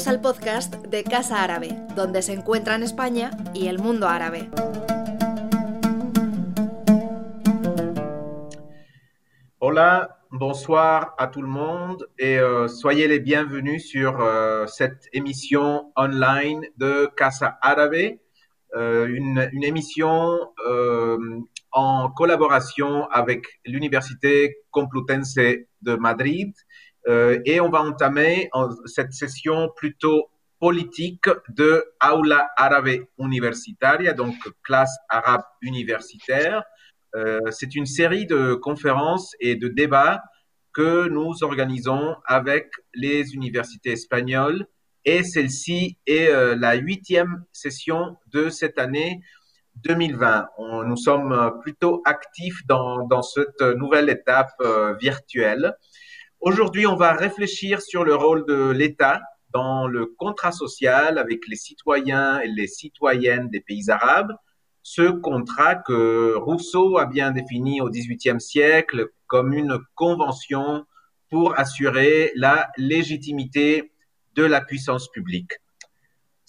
[0.00, 4.48] Bienvenidos al podcast de Casa Árabe, donde se encuentran España y el mundo árabe.
[9.58, 15.92] Hola, bonsoir à tout le monde et euh, soyez les bienvenus sur euh, cette émission
[15.96, 18.16] online de Casa Árabe,
[18.76, 20.38] euh, une, une, émission
[21.72, 26.54] en collaboration avec l'Université Complutense de Madrid
[27.08, 28.50] euh, et on va entamer
[28.86, 30.28] cette session plutôt
[30.58, 36.62] politique de Aula Árabe Universitaria, donc classe arabe universitaire.
[37.16, 40.22] Euh, c'est une série de conférences et de débats
[40.72, 44.66] que nous organisons avec les universités espagnoles
[45.04, 49.22] et celle-ci est euh, la huitième session de cette année
[49.76, 50.46] 2020.
[50.86, 54.52] nous sommes plutôt actifs dans cette nouvelle étape
[55.00, 55.74] virtuelle.
[56.40, 59.20] Aujourd'hui, on va réfléchir sur le rôle de l'État
[59.52, 64.32] dans le contrat social avec les citoyens et les citoyennes des pays arabes.
[64.82, 70.86] Ce contrat que Rousseau a bien défini au XVIIIe siècle comme une convention
[71.28, 73.92] pour assurer la légitimité
[74.34, 75.52] de la puissance publique.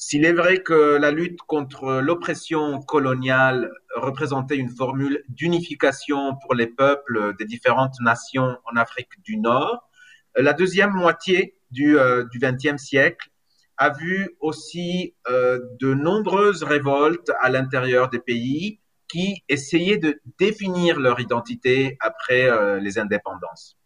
[0.03, 6.65] S'il est vrai que la lutte contre l'oppression coloniale représentait une formule d'unification pour les
[6.65, 9.87] peuples des différentes nations en Afrique du Nord,
[10.35, 11.95] la deuxième moitié du
[12.33, 13.29] XXe euh, siècle
[13.77, 20.99] a vu aussi euh, de nombreuses révoltes à l'intérieur des pays qui essayaient de définir
[20.99, 23.77] leur identité après euh, les indépendances.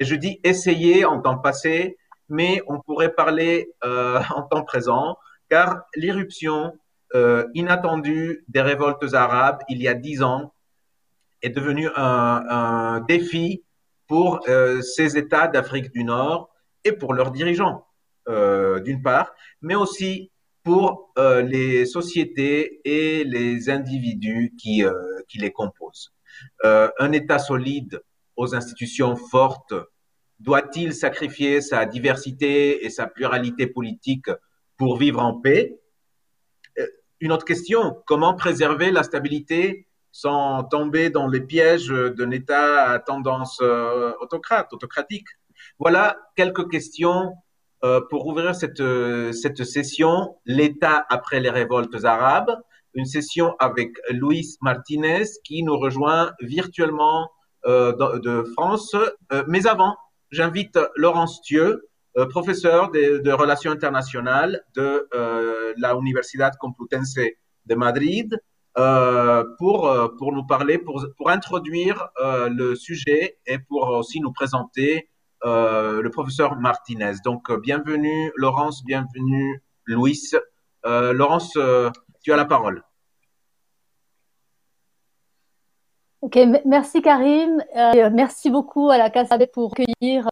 [0.00, 1.98] Et je dis essayer en temps passé,
[2.30, 6.78] mais on pourrait parler en temps présent car l'irruption
[7.14, 10.52] euh, inattendue des révoltes arabes il y a dix ans
[11.40, 13.64] est devenue un, défi
[14.06, 16.50] pour euh, ces États d'Afrique du Nord
[16.84, 17.86] et pour leurs dirigeants,
[18.28, 19.32] euh, d'une part,
[19.62, 20.30] mais aussi
[20.64, 24.84] pour les sociétés et les individus qui,
[25.36, 26.12] les composent.
[26.62, 28.02] Un État solide
[28.36, 29.72] aux institutions fortes
[30.40, 34.28] doit-il sacrifier sa diversité et sa pluralité politique
[34.78, 35.80] pour vivre en paix.
[36.78, 36.86] Euh,
[37.20, 42.98] une autre question, comment préserver la stabilité sans tomber dans les pièges d'un État à
[42.98, 45.26] tendance euh, autocrate, autocratique?
[45.78, 47.34] Voilà quelques questions
[47.84, 52.56] euh, pour ouvrir cette, session, l'État après les révoltes arabes,
[52.94, 57.28] une session avec Luis Martinez qui nous rejoint virtuellement
[57.66, 58.96] de, France.
[59.46, 59.94] mais avant,
[60.30, 61.88] j'invite Laurence Thieu,
[62.26, 67.14] professeur de, relations internationales de euh, la Universidad Complutense
[67.66, 68.40] de Madrid,
[68.76, 75.08] euh, pour, pour nous parler, pour, pour introduire le sujet et pour aussi nous présenter
[75.44, 77.14] le professeur Martinez.
[77.24, 80.30] Donc, bienvenue Laurence, bienvenue Louis.
[80.84, 81.58] Laurence,
[82.22, 82.82] tu as la parole.
[86.20, 87.62] Ok, merci Karim.
[88.12, 90.28] merci beaucoup à la CASAB pour accueillir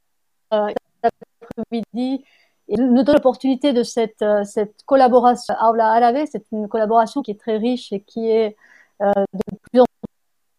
[1.71, 2.25] midi
[2.69, 6.27] et nous donne l'opportunité de cette, euh, cette collaboration Aula Alave.
[6.31, 8.57] C'est une collaboration qui est très riche et qui est
[9.03, 9.85] euh, de plus en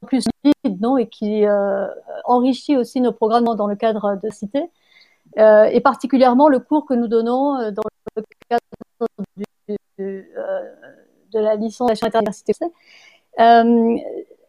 [0.05, 1.87] plus solide non et qui euh,
[2.25, 4.69] enrichit aussi nos programmes dans le cadre de Cité.
[5.35, 7.83] Et particulièrement le cours que nous donnons dans
[8.15, 8.63] le cadre
[9.99, 12.53] de la licence interuniversité.
[13.39, 13.97] Euh,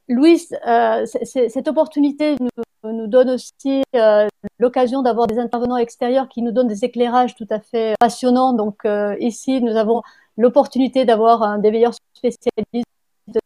[0.09, 2.48] Louis, cette opportunité nous
[2.93, 4.26] nous donne aussi euh,
[4.59, 8.53] l'occasion d'avoir des intervenants extérieurs qui nous donnent des éclairages tout à fait passionnants.
[8.53, 10.03] Donc euh, ici, nous avons
[10.37, 12.87] l'opportunité d'avoir un des meilleurs spécialistes
[13.27, 13.41] de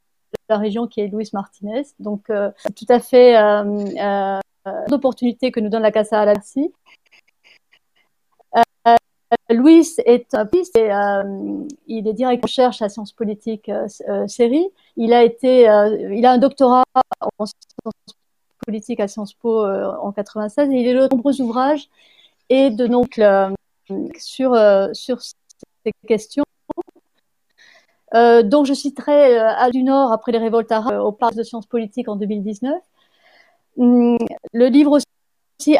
[0.48, 1.82] la région qui est Louis Martinez.
[1.98, 4.38] Donc euh, tout à fait euh,
[4.88, 6.72] l'opportunité que nous donne la Casa Alarci.
[9.50, 14.26] Louis est un piste et euh, il est directeur de recherche à sciences politiques euh,
[14.26, 14.68] série.
[14.96, 16.84] Il a été, euh, il a un doctorat
[17.20, 18.16] en sciences
[18.64, 20.70] politique à Sciences Po euh, en 96.
[20.70, 21.88] Et il est de nombreux ouvrages
[22.48, 22.88] et de
[23.20, 23.50] euh,
[24.18, 26.44] sur euh, sur ces questions.
[28.14, 32.08] donc je citerai à du Nord après les révoltes arabes au parc de sciences politiques
[32.08, 32.80] en 2019.
[33.78, 34.18] Hum,
[34.52, 35.76] le livre aussi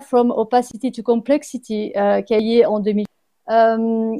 [0.00, 3.06] From Opacity to Complexity euh, qui a lié en 2000.
[3.50, 4.16] Euh,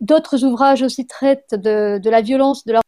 [0.00, 2.80] D'autres ouvrages aussi traitent de, de la violence de la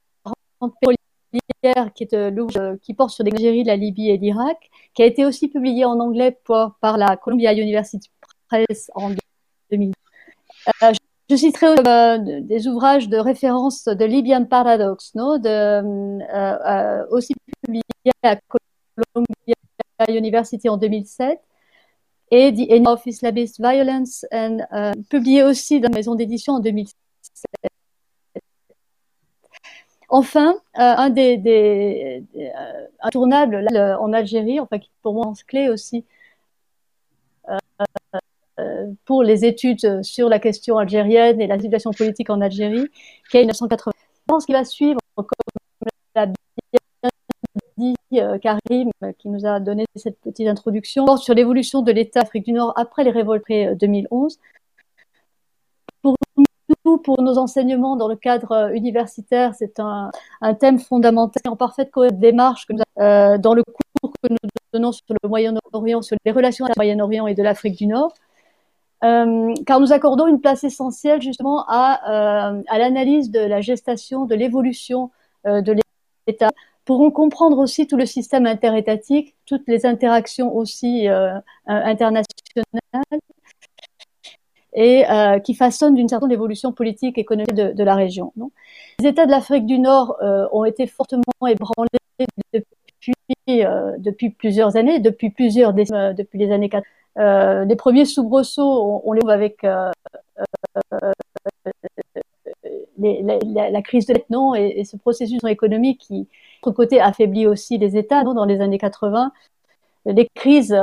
[1.95, 5.49] qui est euh, qui porte sur l'Algérie, la Libye et l'Irak, qui a été aussi
[5.49, 8.11] publié en anglais par, la Columbia University
[8.49, 9.11] Press en
[9.71, 9.93] 2000.
[10.83, 10.93] Euh,
[11.29, 17.35] je citerai euh, des ouvrages de référence de Libyan Paradox, no, euh, euh, aussi
[17.65, 17.83] publié
[18.23, 19.55] à Columbia
[20.09, 21.41] University en 2007,
[22.31, 24.59] et The End of Islamist Violence, and,
[25.11, 26.95] publié aussi dans la maison d'édition en 2007.
[30.09, 32.23] Enfin, un des, des,
[33.01, 33.67] intournables
[34.01, 36.05] en Algérie, enfin qui pour moi est clé aussi
[39.05, 42.89] pour les études sur la question algérienne et la situation politique en Algérie,
[43.31, 43.93] qui est 1980.
[44.41, 45.27] Ce qui va suivre, comme
[46.15, 46.27] l'a
[47.77, 52.45] dit euh, Karim, qui nous a donné cette petite introduction, sur l'évolution de l'État Afrique
[52.45, 54.39] du Nord après les révoltes 2011.
[56.87, 60.13] Nous, pour nos enseignements dans le cadre euh, universitaire, c'est un,
[60.61, 62.69] thème fondamental en parfaite démarche
[63.01, 64.37] euh, dans le cours que nous
[64.73, 68.15] donnons sur le Moyen-Orient, sur les relations le Moyen-Orient et de l'Afrique du Nord.
[69.03, 74.37] Euh, car nous accordons une place essentielle justement à, à l'analyse de la gestation, de
[74.37, 75.11] l'évolution
[75.45, 75.77] de
[76.29, 76.51] l'État.
[76.85, 81.09] Pourront comprendre aussi tout le système interétatique, toutes les interactions aussi
[81.67, 82.25] internationales
[84.77, 85.05] et
[85.43, 88.33] qui façonnent d'une certaine évolution politique, économique de, la région.
[89.01, 90.17] Les États de l'Afrique du Nord
[90.53, 91.89] ont été fortement ébranlés
[92.53, 93.15] depuis,
[93.99, 96.87] depuis plusieurs années, depuis plusieurs décennies, depuis les années 80
[97.19, 99.91] euh, les premiers soubresauts, on, les trouve avec euh,
[100.93, 101.13] euh,
[102.99, 106.29] la, crise de l'ethnon et, et, ce processus économique qui,
[106.65, 109.33] de côté, affaiblit aussi les États dans les années 80
[110.07, 110.77] les crises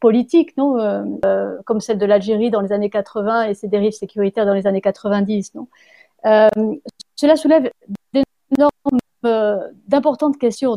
[0.00, 1.20] politiques, non,
[1.64, 4.80] comme celle de l'Algérie dans les années 80 et ses dérives sécuritaires dans les années
[4.80, 5.54] 90.
[5.54, 5.68] Non.
[7.14, 7.70] cela soulève
[9.88, 10.76] d'importantes questions.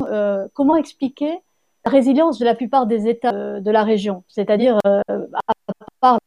[0.54, 1.40] comment expliquer
[1.86, 5.54] la résilience de la plupart des États de la région, c'est-à-dire euh, à
[6.00, 6.19] part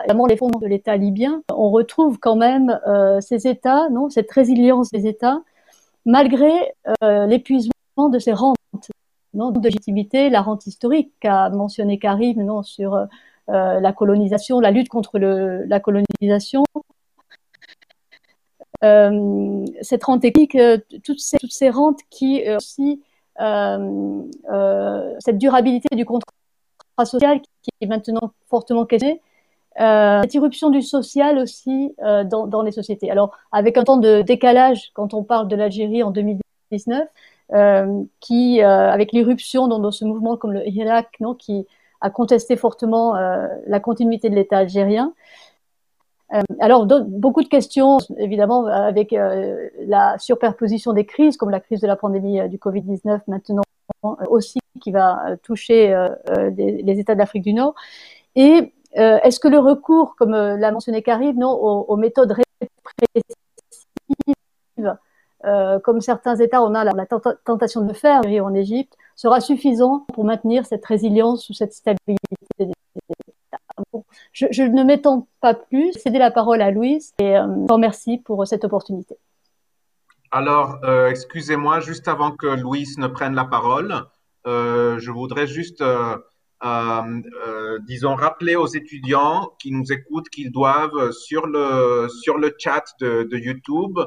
[0.00, 4.30] évidemment les fonds de l'État libyen, on retrouve quand même euh, ces États, non, cette
[4.30, 5.42] résilience des États,
[6.04, 6.50] malgré
[7.04, 8.56] euh, l'épuisement de ces rentes
[9.36, 9.52] non,
[10.12, 13.06] la rente historique qu'a mentionné Karim non, sur
[13.48, 16.64] la colonisation, la lutte contre la colonisation.
[18.82, 20.56] cette rente technique,
[21.04, 23.02] toutes ces, rentes qui aussi
[23.40, 26.26] euh, euh, cette durabilité du contrat
[27.04, 28.86] social qui est maintenant fortement.
[29.80, 33.10] Euh, cette irruption du social aussi euh, dans, les sociétés.
[33.10, 37.04] Alors, avec un temps de décalage quand on parle de l'Algérie en 2019, euh,
[38.20, 41.66] qui, avec l'irruption dans, ce mouvement comme le Irak, non, qui
[42.00, 43.14] a contesté fortement
[43.66, 45.12] la continuité de l'État algérien,
[46.34, 51.80] euh, alors, beaucoup de questions, évidemment, avec euh, la superposition des crises, comme la crise
[51.80, 53.62] de la pandémie euh, du Covid-19 maintenant
[54.28, 55.94] aussi, qui va toucher
[56.56, 57.74] les, États d'Afrique du Nord.
[58.34, 63.24] Et est-ce que le recours, comme l'a mentionné Karim, non, aux, méthodes répressives,
[65.42, 67.06] comme certains États, on a la,
[67.44, 72.36] tentation de le faire en Égypte, sera suffisant pour maintenir cette résilience ou cette stabilité
[72.58, 72.72] des
[74.32, 78.46] je, ne m'étends pas plus, céder la parole à Louise et euh, je remercie pour
[78.46, 79.16] cette opportunité.
[80.30, 83.94] Alors, euh, excusez-moi, juste avant que Louise ne prenne la parole,
[84.46, 85.82] euh, je voudrais juste,
[87.86, 93.36] disons, rappeler aux étudiants qui nous écoutent qu'ils doivent, sur le, sur le chat de,
[93.36, 93.98] YouTube,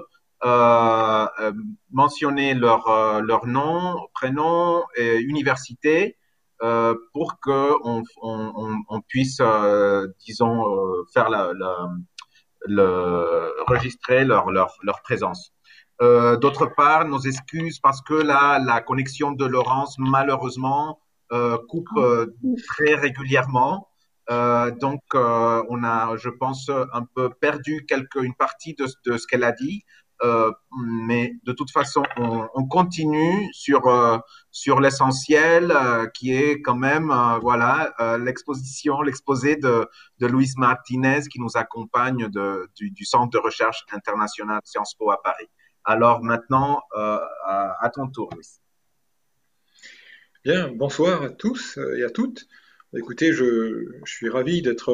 [1.92, 6.18] mentionner leur, leur nom, prénom et université
[6.62, 11.90] euh, pour que on, on, on puisse, euh, disons, euh, faire la, la,
[12.66, 15.54] le, enregistrer leur, leur, leur présence.
[16.02, 21.00] Euh, D'autre part, nos excuses parce que là, la connexion de Laurence, malheureusement,
[21.32, 22.28] euh, coupe euh,
[22.68, 23.88] très régulièrement.
[24.30, 29.26] Euh, donc, on a, je pense, un peu perdu quelque, une partie de, de ce
[29.28, 29.84] qu'elle a dit.
[30.22, 34.18] Euh, mais de toute façon, on, on continue sur euh,
[34.52, 39.88] sur l'essentiel, euh, qui est quand même voilà l'exposition, l'exposé de
[40.20, 42.30] de Louise Martinez qui nous accompagne
[42.76, 45.50] du, Centre de recherche international Sciences Po à Paris.
[45.86, 48.60] Alors maintenant, à, ton tour, Louise.
[50.44, 52.48] Bien, bonsoir à tous et à toutes.
[52.96, 54.92] Écoutez, je suis ravi d'être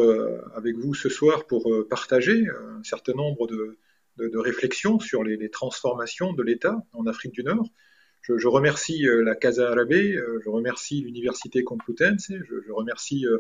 [0.56, 3.78] avec vous ce soir pour partager un certain nombre de,
[4.18, 7.70] de, réflexion sur les, transformations de l'État en Afrique du Nord.
[8.22, 13.40] Je, remercie euh, la Casa Arabe, euh, je remercie l'Université Complutense, je, remercie euh,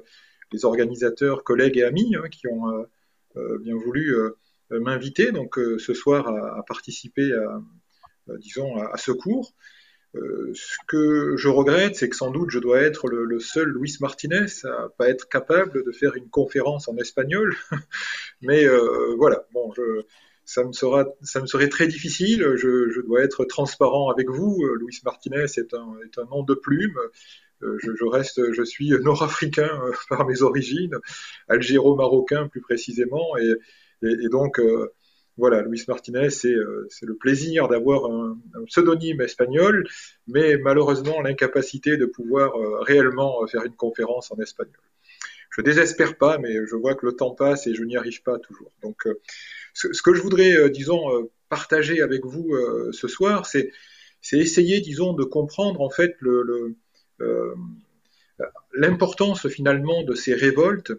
[0.51, 2.86] les organisateurs, collègues et amis hein, qui ont
[3.36, 4.15] bien voulu
[4.70, 7.62] m'inviter donc ce soir à, participer à,
[8.38, 9.53] disons, à, ce cours.
[10.13, 14.46] ce que je regrette, c'est que sans doute je dois être le, seul Luis Martinez
[14.65, 17.55] à pas être capable de faire une conférence en espagnol.
[18.41, 18.65] Mais
[19.17, 20.03] voilà, bon, je,
[20.45, 22.53] ça me, sera, ça me serait très difficile.
[22.55, 24.63] Je, je, dois être transparent avec vous.
[24.79, 26.97] Luis Martinez est un, est un nom de plume.
[27.61, 29.69] je, reste, je suis nord-africain
[30.09, 30.95] par mes origines,
[31.47, 33.53] algéro-marocain plus précisément, et,
[34.03, 34.59] et, donc
[35.37, 38.37] voilà, Luis Martinez, c'est le plaisir d'avoir un,
[38.67, 39.85] pseudonyme espagnol,
[40.27, 44.79] mais malheureusement l'incapacité de pouvoir réellement faire une conférence en espagnol.
[45.55, 48.39] Je désespère pas, mais je vois que le temps passe et je n'y arrive pas
[48.39, 48.71] toujours.
[48.83, 49.07] Donc,
[49.74, 52.53] ce, que je voudrais, disons, partager avec vous
[52.91, 53.71] ce soir, c'est
[54.33, 56.17] essayer, disons, de comprendre en fait
[57.21, 57.55] euh,
[58.74, 60.91] l'importance finalement de ces révoltes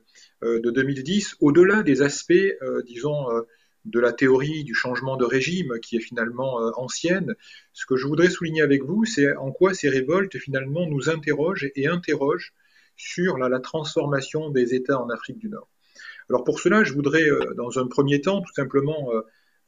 [0.43, 3.27] euh, de 2010, au-delà des aspects, euh, disons,
[3.85, 7.35] de la théorie du changement de régime qui est finalement ancienne.
[7.73, 11.71] Ce que je voudrais souligner avec vous, c'est en quoi ces révoltes finalement nous interrogent
[11.77, 12.53] et interrogent
[12.97, 15.69] sur la, transformation des États en Afrique du Nord.
[16.29, 19.11] Alors pour cela, je voudrais, dans un premier temps, tout simplement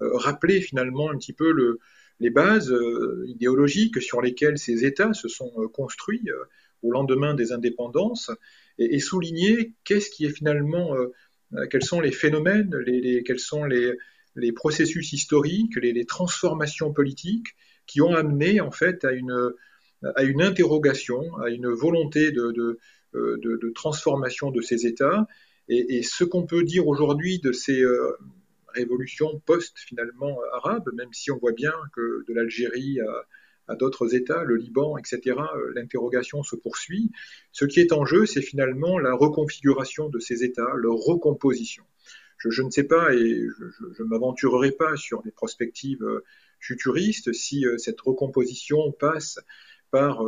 [0.01, 1.79] rappeler finalement un petit peu le,
[2.21, 6.45] les bases euh, idéologiques sur lesquelles ces États se sont euh, construits euh,
[6.83, 8.31] au lendemain des indépendances
[8.79, 10.95] et, souligner qu'est-ce qui est finalement,
[11.69, 12.73] quels sont les phénomènes,
[13.27, 17.49] quels sont les, processus historiques, les, transformations politiques
[17.89, 19.53] qui ont amené en fait à une,
[20.15, 22.79] à une interrogation, à une volonté de,
[23.15, 25.27] de, transformation de ces États.
[25.69, 27.85] Et, ce qu'on peut dire aujourd'hui de ces
[28.75, 33.01] révolution post finalement arabe, même si on voit bien que de l'Algérie
[33.69, 37.11] à, d'autres États, le Liban, etc., euh, l'interrogation se poursuit.
[37.53, 41.85] Ce qui est en jeu, c'est finalement la reconfiguration de ces États, leur recomposition.
[42.39, 43.47] Je, ne sais pas et
[43.99, 46.25] je ne m'aventurerai pas sur des perspectives euh,
[46.61, 49.39] futuristes si euh, cette recomposition passe
[49.91, 50.25] par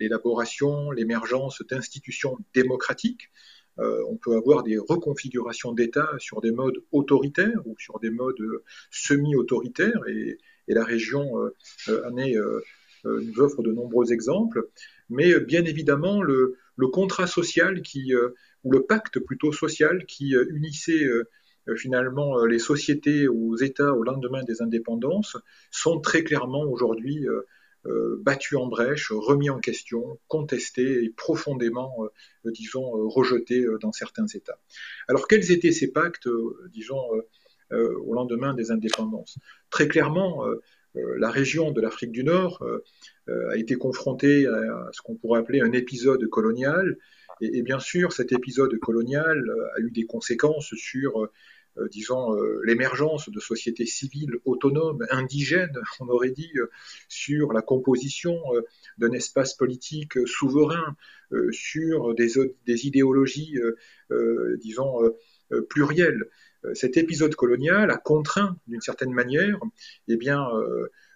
[0.00, 3.30] l'élaboration, l'émergence d'institutions démocratiques,
[3.78, 8.40] euh, on peut avoir des reconfigurations d'État sur des modes autoritaires ou sur des modes
[8.40, 11.24] euh, semi-autoritaires, et, la région
[11.88, 12.60] euh,
[13.04, 14.68] nous offre de nombreux exemples.
[15.08, 16.56] Mais bien évidemment, le,
[16.92, 18.12] contrat social qui,
[18.64, 21.08] ou le pacte plutôt social qui unissait
[21.76, 25.36] finalement les sociétés aux États au lendemain des indépendances
[25.70, 27.42] sont très clairement aujourd'hui euh,
[28.20, 34.26] battu en brèche, remis en question, contesté et profondément, euh, disons, euh, rejeté dans certains
[34.26, 34.58] États.
[35.08, 36.28] Alors quels étaient ces pactes,
[36.72, 37.02] disons,
[37.72, 39.38] au lendemain des indépendances?
[39.70, 40.44] Très clairement,
[40.94, 42.64] la région de l'Afrique du Nord
[43.28, 46.96] a été confrontée à ce qu'on pourrait appeler un épisode colonial.
[47.40, 49.44] Et, bien sûr, cet épisode colonial
[49.76, 51.30] a eu des conséquences sur euh,
[51.90, 56.70] disons, euh, l'émergence de sociétés civiles autonomes, indigènes, on aurait dit, euh,
[57.08, 58.36] sur la composition
[58.98, 60.96] d'un espace politique souverain,
[61.50, 63.58] sur des, idéologies,
[64.60, 64.98] disons,
[65.68, 66.24] plurielles.
[66.74, 69.58] Cet épisode colonial a contraint, d'une certaine manière,
[70.08, 70.48] eh bien,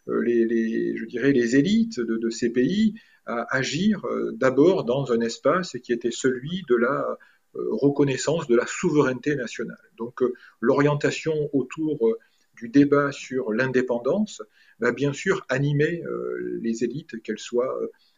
[0.06, 2.94] les, je dirais, les élites de, ces pays
[3.26, 7.14] à agir d'abord dans un espace qui était celui de la euh,
[7.54, 9.90] reconnaissance de la souveraineté nationale.
[9.98, 12.18] Donc euh, l'orientation autour euh,
[12.56, 14.42] du débat sur l'indépendance
[14.80, 16.02] va bien sûr animer
[16.60, 17.74] les élites, qu'elles soient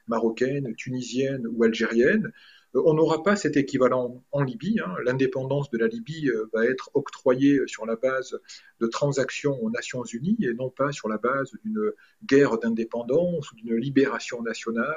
[0.09, 2.33] marocaines, tunisiennes ou algériennes.
[2.75, 4.81] On n'aura pas cet équivalent en Libye.
[4.85, 4.95] Hein.
[5.05, 8.37] L'indépendance de la Libye va être octroyée sur la base
[8.81, 11.93] de transactions aux Nations Unies et non pas sur la base d'une
[12.25, 14.97] guerre d'indépendance ou d'une libération nationale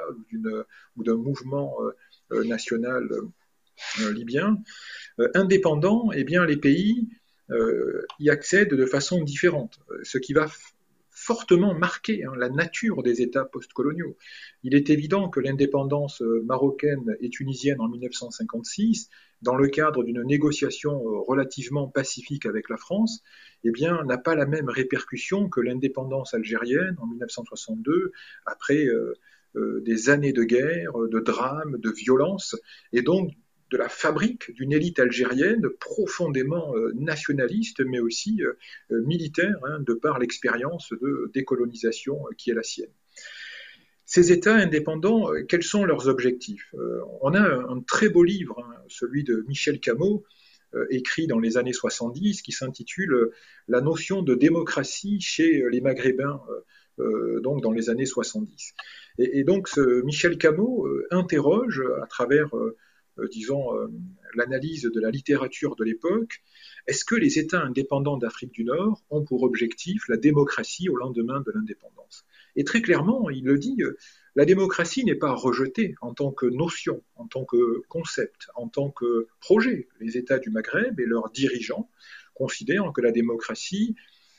[0.96, 1.76] ou d'un mouvement
[2.30, 3.08] national
[4.00, 4.58] euh, libyens,
[5.20, 7.08] euh, indépendants, eh bien, les pays
[7.50, 10.46] euh, y accèdent de façon différente, ce qui va
[11.10, 14.16] fortement marquer hein, la nature des États postcoloniaux.
[14.62, 19.08] Il est évident que l'indépendance marocaine et tunisienne en 1956,
[19.40, 23.22] dans le cadre d'une négociation relativement pacifique avec la France,
[23.64, 28.12] eh n'a pas la même répercussion que l'indépendance algérienne en 1962,
[28.44, 28.86] après
[29.54, 32.56] des années de guerre, de drames, de violence,
[32.92, 33.32] et donc
[33.70, 38.52] de la fabrique d'une élite algérienne profondément euh, nationaliste, mais aussi euh,
[38.92, 42.90] euh, militaire, hein, de par l'expérience de décolonisation qui est la sienne.
[44.04, 46.72] Ces États indépendants, quels sont leurs objectifs?
[47.22, 50.20] On a un, très beau livre, hein, celui de Michel Camus,
[50.90, 53.32] écrit dans les années 70, qui s'intitule
[53.66, 56.40] La notion de démocratie chez les Maghrébins,
[57.42, 58.74] donc dans les années 70.
[59.18, 62.54] Et, donc Michel Camus interroge à travers
[63.30, 63.88] disons, euh,
[64.34, 66.42] l'analyse de la littérature de l'époque,
[66.86, 71.40] est-ce que les États indépendants d'Afrique du Nord ont pour objectif la démocratie au lendemain
[71.40, 72.24] de l'indépendance?
[72.56, 73.96] Et très clairement, il le dit, euh,
[74.34, 78.90] la démocratie n'est pas rejetée en tant que notion, en tant que concept, en tant
[78.90, 79.88] que projet.
[80.00, 81.90] Les États du Maghreb et leurs dirigeants
[82.34, 83.94] considèrent que la démocratie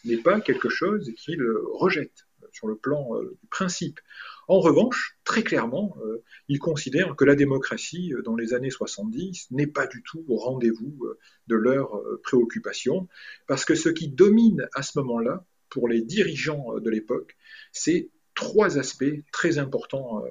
[0.05, 1.43] n'est pas quelque chose qu'ils
[1.74, 4.00] rejettent sur le plan du principe.
[4.48, 5.98] En revanche, très clairement,
[6.48, 11.06] ils considèrent que la démocratie dans les années 70 n'est pas du tout au rendez-vous
[11.48, 13.10] de leurs préoccupations,
[13.46, 17.36] parce que ce qui domine à ce moment-là, pour les dirigeants de l'époque,
[17.74, 20.24] c'est trois aspects très importants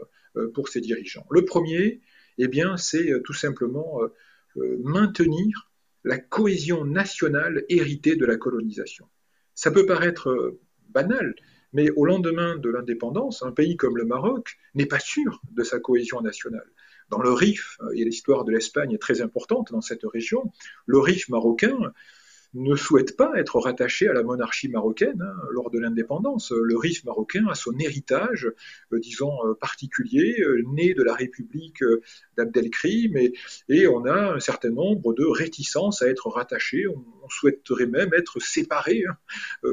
[0.54, 1.26] pour ces dirigeants.
[1.30, 2.00] Le premier,
[2.38, 4.00] eh bien, c'est tout simplement
[4.82, 5.70] maintenir
[6.06, 9.08] la cohésion nationale héritée de la colonisation.
[9.54, 11.34] Ça peut paraître euh, banal,
[11.72, 15.78] mais au lendemain de l'indépendance, un pays comme le Maroc n'est pas sûr de sa
[15.78, 16.70] cohésion nationale.
[17.08, 20.52] Dans le Rif, et l'histoire de l'Espagne est très importante dans cette région,
[20.86, 21.92] le Rif marocain
[22.56, 26.52] ne souhaite pas être rattaché à la monarchie marocaine hein, lors de l'indépendance.
[26.52, 28.50] Le Rif marocain a son héritage,
[28.92, 31.84] euh, disons, euh, particulier, euh, né de la République
[32.36, 33.16] d'Abdelkrim,
[33.68, 36.86] et, on a un certain nombre de réticences à être rattaché.
[36.88, 39.16] On, souhaiterait même être séparé, hein,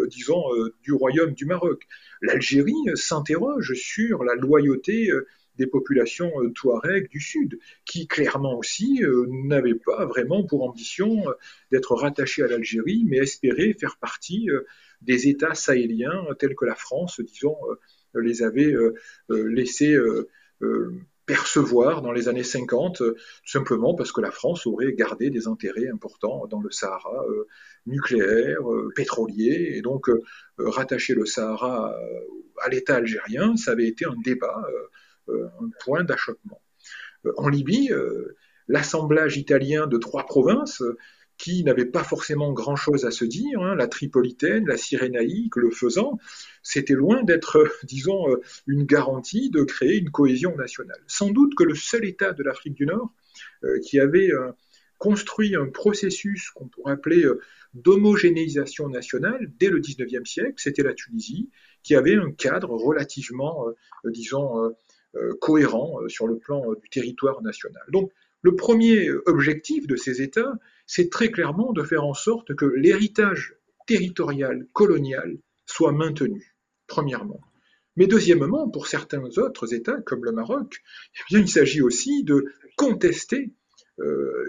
[0.07, 0.43] disons,
[0.81, 1.83] du royaume du Maroc.
[2.23, 5.11] L'Algérie s'interroge sur la loyauté
[5.57, 11.27] des populations euh, touaregs du Sud, qui clairement aussi euh, n'avaient pas vraiment pour ambition
[11.27, 11.33] euh,
[11.71, 14.49] d'être rattachés à l'Algérie, mais espéraient faire partie
[15.01, 17.57] des États sahéliens tels que la France, disons,
[18.15, 18.73] les avait
[19.29, 19.97] laissés
[21.25, 25.89] percevoir dans les années 50, tout simplement parce que la France aurait gardé des intérêts
[25.89, 27.25] importants dans le Sahara
[27.85, 28.61] nucléaire,
[28.95, 30.09] pétrolier, et donc
[30.57, 31.95] rattacher le Sahara
[32.61, 34.63] à l'État algérien, ça avait été un débat
[35.29, 36.61] un point d'achoppement.
[37.25, 38.35] Euh, en Libye, euh,
[38.67, 40.83] l'assemblage italien de trois provinces
[41.37, 46.19] qui n'avaient pas forcément grand-chose à se dire, hein, la Tripolitaine, la Cyrénaïque, le Faisan,
[46.61, 48.27] c'était loin d'être, disons,
[48.67, 51.01] une garantie de créer une cohésion nationale.
[51.07, 53.11] Sans doute que le seul État de l'Afrique du Nord
[53.83, 54.29] qui avait
[54.99, 57.25] construit un processus qu'on pourrait appeler
[57.73, 61.49] d'homogénéisation nationale dès le XIXe siècle, c'était la Tunisie,
[61.81, 63.65] qui avait un cadre relativement,
[64.05, 64.69] disons, euh,
[65.39, 67.83] cohérent euh, sur le plan euh, du territoire national.
[67.89, 70.53] Donc, le premier objectif de ces États,
[70.85, 73.55] c'est très clairement de faire en sorte que l'héritage
[73.87, 76.55] territorial colonial soit maintenu,
[76.87, 77.39] premièrement.
[77.95, 80.81] Mais deuxièmement, pour certains autres États, comme le Maroc,
[81.31, 82.45] eh il s'agit aussi de
[82.75, 83.53] contester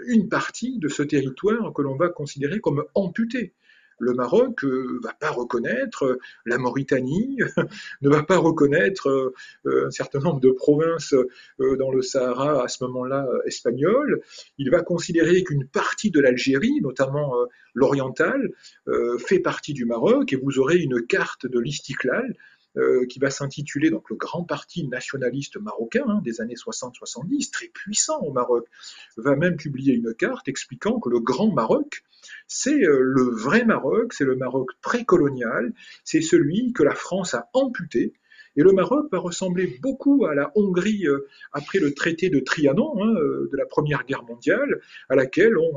[0.07, 3.53] une partie de ce territoire que l'on va considérer comme amputé
[3.99, 7.37] le Maroc ne euh, va pas reconnaître euh, la Mauritanie,
[8.01, 11.15] ne va pas reconnaître euh, un certain nombre de provinces
[11.59, 14.21] dans le Sahara à ce moment-là espagnol.
[14.57, 17.33] Il va considérer qu'une partie de l'Algérie, notamment
[17.73, 18.49] l'orientale,
[19.17, 22.35] fait partie du Maroc et vous aurez une carte de l'Istiklal
[23.09, 28.19] qui va s'intituler donc le Grand Parti nationaliste marocain hein, des années 60-70, très puissant
[28.19, 28.67] au Maroc,
[29.17, 32.03] va même publier une carte expliquant que le Grand Maroc
[32.47, 37.49] c'est euh, le vrai Maroc, c'est le Maroc précolonial, c'est celui que la France a
[37.53, 38.13] amputé.
[38.57, 42.93] Et le Maroc va ressembler beaucoup à la Hongrie euh, après le traité de Trianon
[43.01, 45.73] hein, euh, de la Première Guerre mondiale, à laquelle on,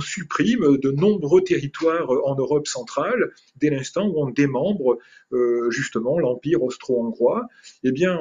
[0.00, 4.98] supprime de nombreux territoires en Europe centrale dès l'instant où on démembre
[5.70, 7.46] justement l'empire austro-hongrois.
[7.82, 8.18] Eh bien,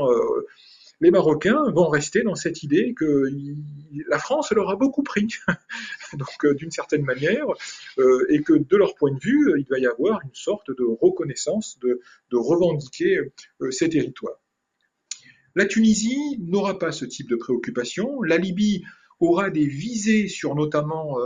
[1.02, 3.28] les Marocains vont rester dans cette idée que
[4.08, 5.28] la France leur a beaucoup pris,
[6.13, 7.45] donc euh, d'une certaine manière,
[7.97, 10.84] euh, et que de leur point de vue, il va y avoir une sorte de
[10.84, 12.00] reconnaissance, de,
[12.32, 13.19] revendiquer
[13.62, 14.39] euh, ces territoires.
[15.56, 18.21] La Tunisie n'aura pas ce type de préoccupation.
[18.21, 18.86] La Libye
[19.22, 21.18] aura des visées sur notamment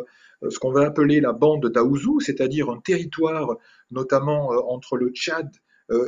[0.50, 3.58] ce qu'on va appeler la bande d'Aouzou, c'est-à-dire un territoire
[3.92, 5.50] notamment entre le Tchad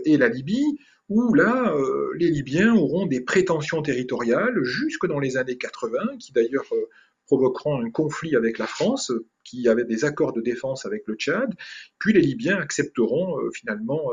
[0.05, 0.77] et la Libye,
[1.09, 6.33] où là, euh, les Libyens auront des prétentions territoriales jusque dans les années 80, qui
[6.33, 6.89] d'ailleurs euh,
[7.25, 9.11] provoqueront un conflit avec la France,
[9.43, 11.53] qui avait des accords de défense avec le Tchad,
[11.99, 14.11] puis les Libyens accepteront euh, finalement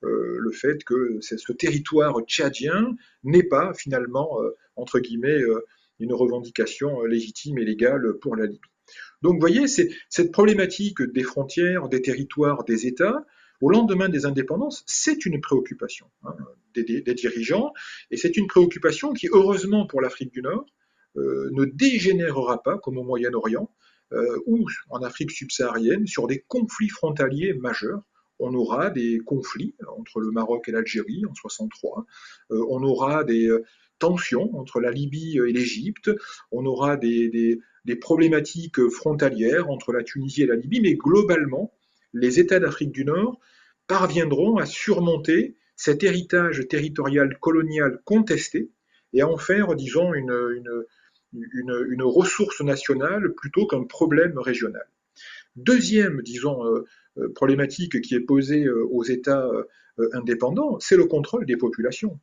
[0.00, 4.38] le fait que ce territoire tchadien n'est pas finalement,
[4.76, 5.42] entre guillemets,
[6.00, 8.60] une revendication légitime et légale pour la Libye.
[9.22, 13.24] Donc vous voyez, cette problématique des frontières, des territoires, des États,
[13.60, 16.34] au lendemain des indépendances, c'est une préoccupation hein,
[16.74, 17.72] des, dirigeants,
[18.10, 20.66] et c'est une préoccupation qui, heureusement pour l'Afrique du Nord,
[21.16, 23.68] euh, ne dégénérera pas comme au Moyen-Orient
[24.12, 28.02] euh, ou en Afrique subsaharienne sur des conflits frontaliers majeurs.
[28.38, 32.06] On aura des conflits entre le Maroc et l'Algérie en 63,
[32.52, 33.50] euh, on aura des
[33.98, 36.10] tensions entre la Libye et l'Égypte,
[36.52, 37.60] on aura des,
[38.00, 41.72] problématiques frontalières entre la Tunisie et la Libye, mais globalement,
[42.12, 43.40] les États d'Afrique du Nord
[43.86, 48.70] parviendront à surmonter cet héritage territorial colonial contesté
[49.14, 50.84] et à en faire, disons, une,
[51.32, 54.86] une, ressource nationale plutôt qu'un problème régional.
[55.56, 56.84] Deuxième, disons, euh,
[57.18, 59.48] euh, problématique qui est posée euh, aux États
[60.12, 62.20] indépendants, c'est le contrôle des populations.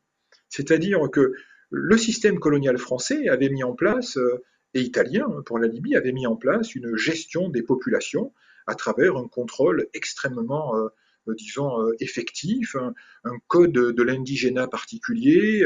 [0.47, 1.33] C'est-à-dire que
[1.75, 4.17] le système colonial français avait mis en place,
[4.73, 8.33] et italien pour la Libye, avait mis en place une gestion des populations
[8.67, 10.73] à travers un contrôle extrêmement
[11.27, 12.75] euh, disons, euh, effectif,
[13.23, 15.63] un, code de l'indigénat particulier,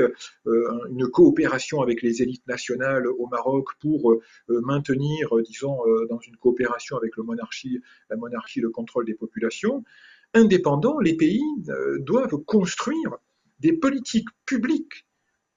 [0.48, 4.15] euh, une coopération avec les élites nationales au Maroc pour
[4.48, 9.84] maintenir, disons, dans une coopération avec monarchie, la monarchie, le contrôle des populations.
[10.34, 11.43] Indépendants, les pays
[12.00, 13.17] doivent construire
[13.60, 15.06] des politiques publiques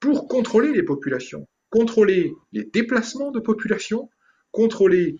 [0.02, 4.10] pour contrôler les populations, contrôler les déplacements de population,
[4.50, 5.16] contrôler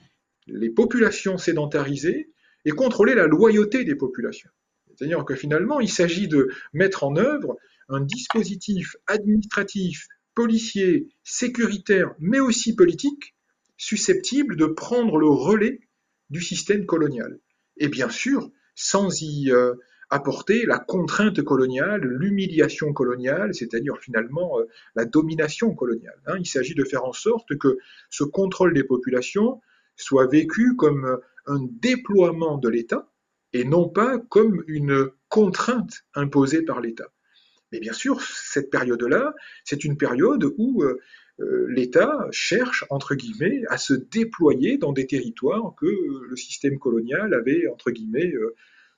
[0.49, 2.31] les populations sédentarisées
[2.64, 4.51] et contrôler la loyauté des populations.
[4.88, 7.57] C'est-à-dire que finalement, il s'agit de mettre en œuvre
[7.88, 13.37] un dispositif administratif, policier, sécuritaire, mais aussi politique,
[13.77, 15.79] susceptible de prendre le relais
[16.29, 17.38] du système colonial.
[17.77, 19.75] Et bien sûr, sans y euh,
[20.12, 26.20] apporter la contrainte coloniale, l'humiliation coloniale, c'est-à-dire finalement euh, la domination coloniale.
[26.27, 26.37] Hein.
[26.38, 27.79] Il s'agit de faire en sorte que
[28.11, 29.62] ce contrôle des populations
[29.96, 33.11] soit vécu comme un déploiement de l'État,
[33.55, 37.11] et non pas comme une contrainte imposée par l'État.
[37.72, 41.01] Mais bien sûr, cette période-là, c'est une période où euh,
[41.40, 47.33] euh, l'État cherche, entre guillemets, à se déployer dans des territoires que le système colonial
[47.33, 48.35] avait, entre guillemets,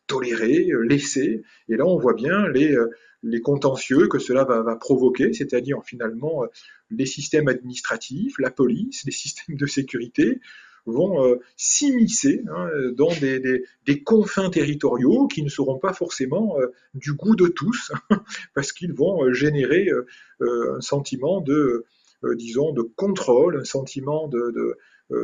[0.07, 1.43] toléré, laissé.
[1.69, 2.77] Et là, on voit bien les,
[3.23, 6.45] les contentieux que cela va, provoquer, c'est-à-dire finalement
[6.91, 10.41] les systèmes administratifs, la police, les systèmes de sécurité,
[10.87, 17.15] vont euh, s'immiscer hein, dans des, confins territoriaux qui ne seront pas forcément euh, du
[17.15, 17.93] goût de tous,
[18.55, 19.89] parce qu'ils vont euh, générer
[20.41, 21.87] un sentiment de,
[22.35, 24.77] disons, de contrôle, un sentiment de,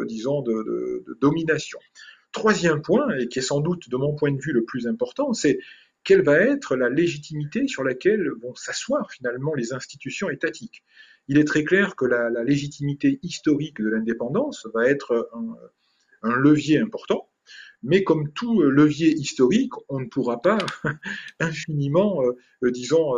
[0.06, 1.78] disons, de, domination.
[2.32, 5.32] Troisième point, et qui est sans doute de mon point de vue le plus important,
[5.32, 5.58] c'est
[6.04, 10.82] quelle va être la légitimité sur laquelle vont s'asseoir finalement les institutions étatiques
[11.30, 15.30] il est très clair que la, légitimité historique de l'indépendance va être
[16.22, 17.30] un, levier important,
[17.84, 20.58] mais comme tout levier historique, on ne pourra pas
[21.40, 22.32] infiniment, euh,
[22.64, 23.14] euh, disons,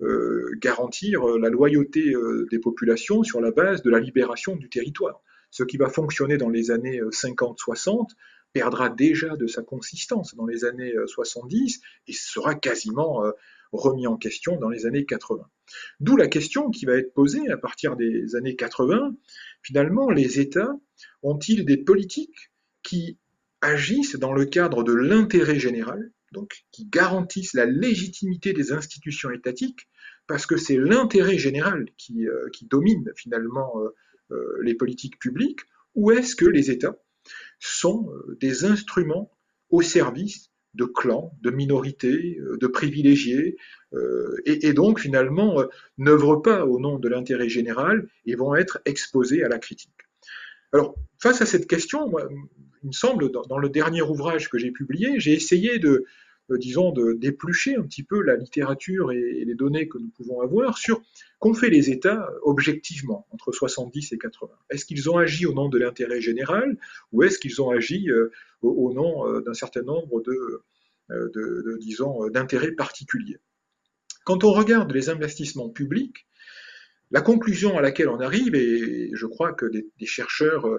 [0.00, 2.12] euh, garantir la loyauté
[2.50, 5.22] des populations sur la base de la libération du territoire.
[5.50, 8.08] Ce qui va fonctionner dans les années 50-60
[8.52, 13.22] perdra déjà de sa consistance dans les années 70 et sera quasiment
[13.72, 15.48] remis en question dans les années 80.
[16.00, 19.14] D'où la question qui va être posée à partir des années 80,
[19.62, 20.78] finalement, les États
[21.22, 23.18] ont-ils des politiques qui
[23.60, 29.88] agissent dans le cadre de l'intérêt général, donc qui garantissent la légitimité des institutions étatiques,
[30.26, 33.94] parce que c'est l'intérêt général qui, euh, domine finalement euh,
[34.32, 35.60] euh, les politiques publiques,
[35.94, 36.98] ou est-ce que les États
[37.58, 39.30] sont des instruments
[39.70, 43.56] au service de clans, de minorités, euh, de privilégiés,
[43.92, 45.66] euh, et, donc finalement euh,
[45.98, 49.90] n'œuvrent pas au nom de l'intérêt général et vont être exposés à la critique.
[50.72, 52.10] Alors, face à cette question,
[52.82, 56.06] il me semble, dans le dernier ouvrage que j'ai publié, j'ai essayé de, euh,
[56.50, 61.02] disons, d'éplucher un petit peu la littérature et, les données que nous pouvons avoir sur
[61.38, 64.52] qu'ont fait les États objectivement entre 70 et 80.
[64.70, 66.76] Est-ce qu'ils ont agi au nom de l'intérêt général
[67.12, 68.30] ou est-ce qu'ils ont agi euh,
[68.62, 70.62] au, nom euh, d'un certain nombre de,
[71.80, 73.38] disons, d'intérêts particuliers?
[74.24, 76.26] Quand on regarde les investissements publics,
[77.12, 80.78] la conclusion à laquelle on arrive, et je crois que des, chercheurs euh,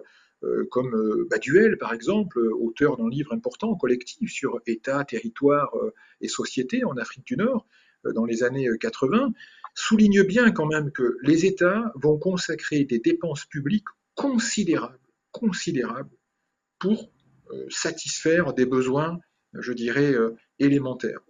[0.70, 6.28] comme euh, Baduel, par exemple, auteur d'un livre important, collectif, sur État, territoire euh, et
[6.28, 7.68] société en Afrique du Nord,
[8.16, 9.32] dans les années 80,
[9.76, 15.00] souligne bien quand même que les États vont consacrer des dépenses publiques considérables,
[15.32, 16.10] considérables
[16.80, 17.10] pour
[17.70, 19.20] satisfaire des besoins,
[19.54, 20.14] je dirais,
[20.60, 21.22] élémentaires.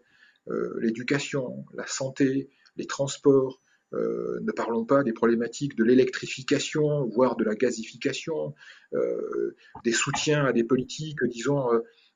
[0.79, 3.61] L'éducation, la santé, les transports,
[3.93, 8.55] euh, ne parlons pas des problématiques de l'électrification, voire de la gazification,
[8.93, 11.69] euh, des soutiens à des politiques, disons,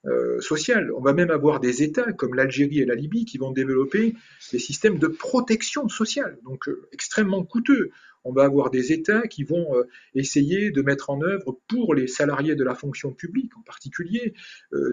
[0.05, 0.91] euh, sociales.
[0.95, 4.15] On va même avoir des États comme l'Algérie et la Libye qui vont développer
[4.51, 7.91] des systèmes de protection sociale, donc extrêmement coûteux.
[8.23, 9.67] On va avoir des États qui vont
[10.13, 14.33] essayer de mettre en œuvre pour les salariés de la fonction publique en particulier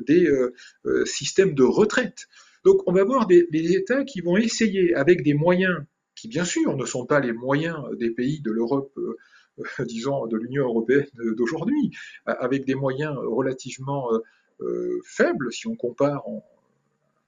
[0.06, 0.28] des
[1.04, 2.28] systèmes de retraite.
[2.64, 5.78] Donc on va avoir des, des États qui vont essayer avec des moyens
[6.24, 9.18] qui bien sûr ne sont pas les moyens des pays de l'Europe, euh,
[9.58, 11.06] euh, disons, de l'Union européenne
[11.36, 11.90] d'aujourd'hui,
[12.24, 14.08] avec des moyens relativement
[14.62, 16.24] euh, faibles si on compare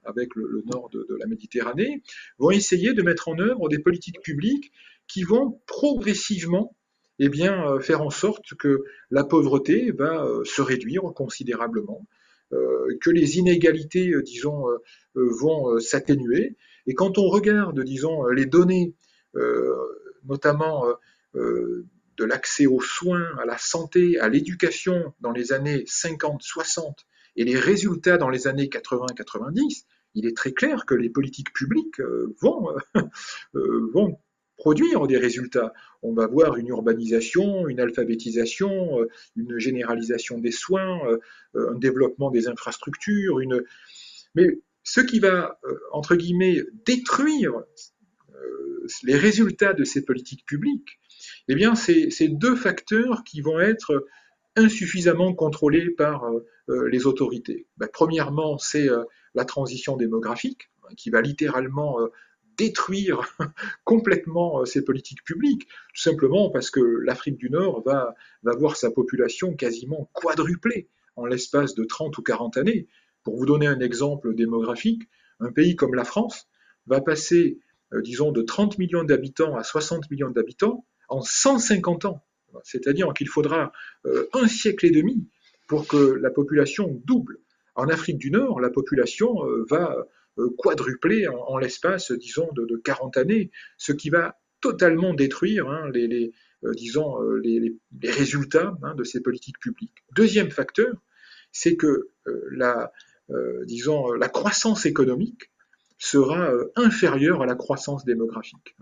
[0.05, 2.03] avec le, nord de, la Méditerranée,
[2.39, 4.73] vont essayer de mettre en œuvre des politiques publiques
[5.09, 6.75] qui vont progressivement
[7.19, 12.07] eh bien, faire en sorte que la pauvreté va se réduire considérablement,
[12.51, 14.65] que les inégalités, disons,
[15.15, 18.95] vont s'atténuer, et quand on regarde, disons, les données
[20.25, 20.85] notamment
[21.35, 27.45] de l'accès aux soins, à la santé, à l'éducation dans les années 50, 60 et
[27.45, 32.35] les résultats dans les années 80-90, il est très clair que les politiques publiques euh,
[32.41, 32.75] vont,
[33.55, 33.93] euh,
[34.57, 35.75] produire des résultats.
[36.03, 40.99] On va voir une urbanisation, une alphabétisation, euh, une généralisation des soins,
[41.55, 43.63] un développement des infrastructures, une...
[44.35, 45.59] mais ce qui va,
[45.91, 47.53] entre guillemets, détruire
[49.03, 51.01] les résultats de ces politiques publiques,
[51.49, 54.07] eh bien, c'est deux facteurs qui vont être
[54.57, 57.67] insuffisamment contrôlés par euh, euh, les autorités.
[57.77, 61.99] Ben, premièrement, c'est euh, la transition démographique, hein, qui va littéralement
[62.57, 63.21] détruire
[63.85, 69.55] complètement ces politiques publiques, tout simplement parce que l'Afrique du Nord va, voir sa population
[69.55, 72.89] quasiment quadrupler en l'espace de 30 ou 40 années.
[73.27, 75.03] Pour vous donner un exemple démographique,
[75.41, 76.47] un pays comme la France
[76.87, 77.59] va passer,
[78.05, 82.25] disons, de 30 millions d'habitants à 60 millions d'habitants en 150 ans.
[82.63, 83.73] C'est-à-dire qu'il faudra
[84.07, 85.29] euh, un siècle et demi
[85.67, 87.41] pour que la population double.
[87.75, 90.07] En Afrique du Nord, la population euh, va
[90.39, 96.33] euh, quadrupler en, l'espace, disons, de, 40 années, ce qui va totalement détruire hein, les,
[96.77, 100.05] disons, les, résultats hein, de ces politiques publiques.
[100.15, 100.95] Deuxième facteur,
[101.51, 102.11] c'est que
[102.53, 102.93] la,
[103.65, 105.51] disons, la croissance économique
[105.99, 108.77] sera inférieure à la croissance démographique.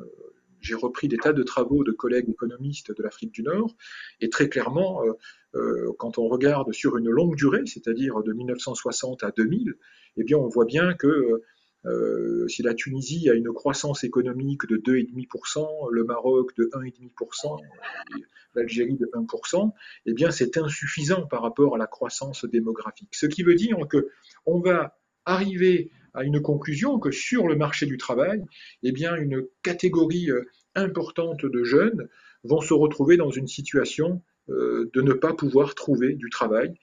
[0.65, 3.77] J'ai repris des tas de travaux de collègues économistes de l'Afrique du Nord,
[4.23, 5.13] et très clairement, euh,
[5.57, 9.75] euh, quand on regarde sur une longue durée, c'est-à-dire de 1960 à 2000,
[10.17, 11.43] eh bien, on voit bien que
[11.87, 17.61] euh, si la Tunisie a une croissance économique de 2,5%, le Maroc de 1,5%,
[18.55, 19.73] l'Algérie de 1%,
[20.07, 23.15] eh bien, c'est insuffisant par rapport à la croissance démographique.
[23.15, 24.09] Ce qui veut dire que
[24.47, 28.43] on va arriver à une conclusion que sur le marché du travail,
[28.83, 30.45] eh bien, une catégorie euh,
[30.75, 32.09] importante de jeunes
[32.45, 36.75] vont se retrouver dans une situation euh, de ne pas pouvoir trouver du travail,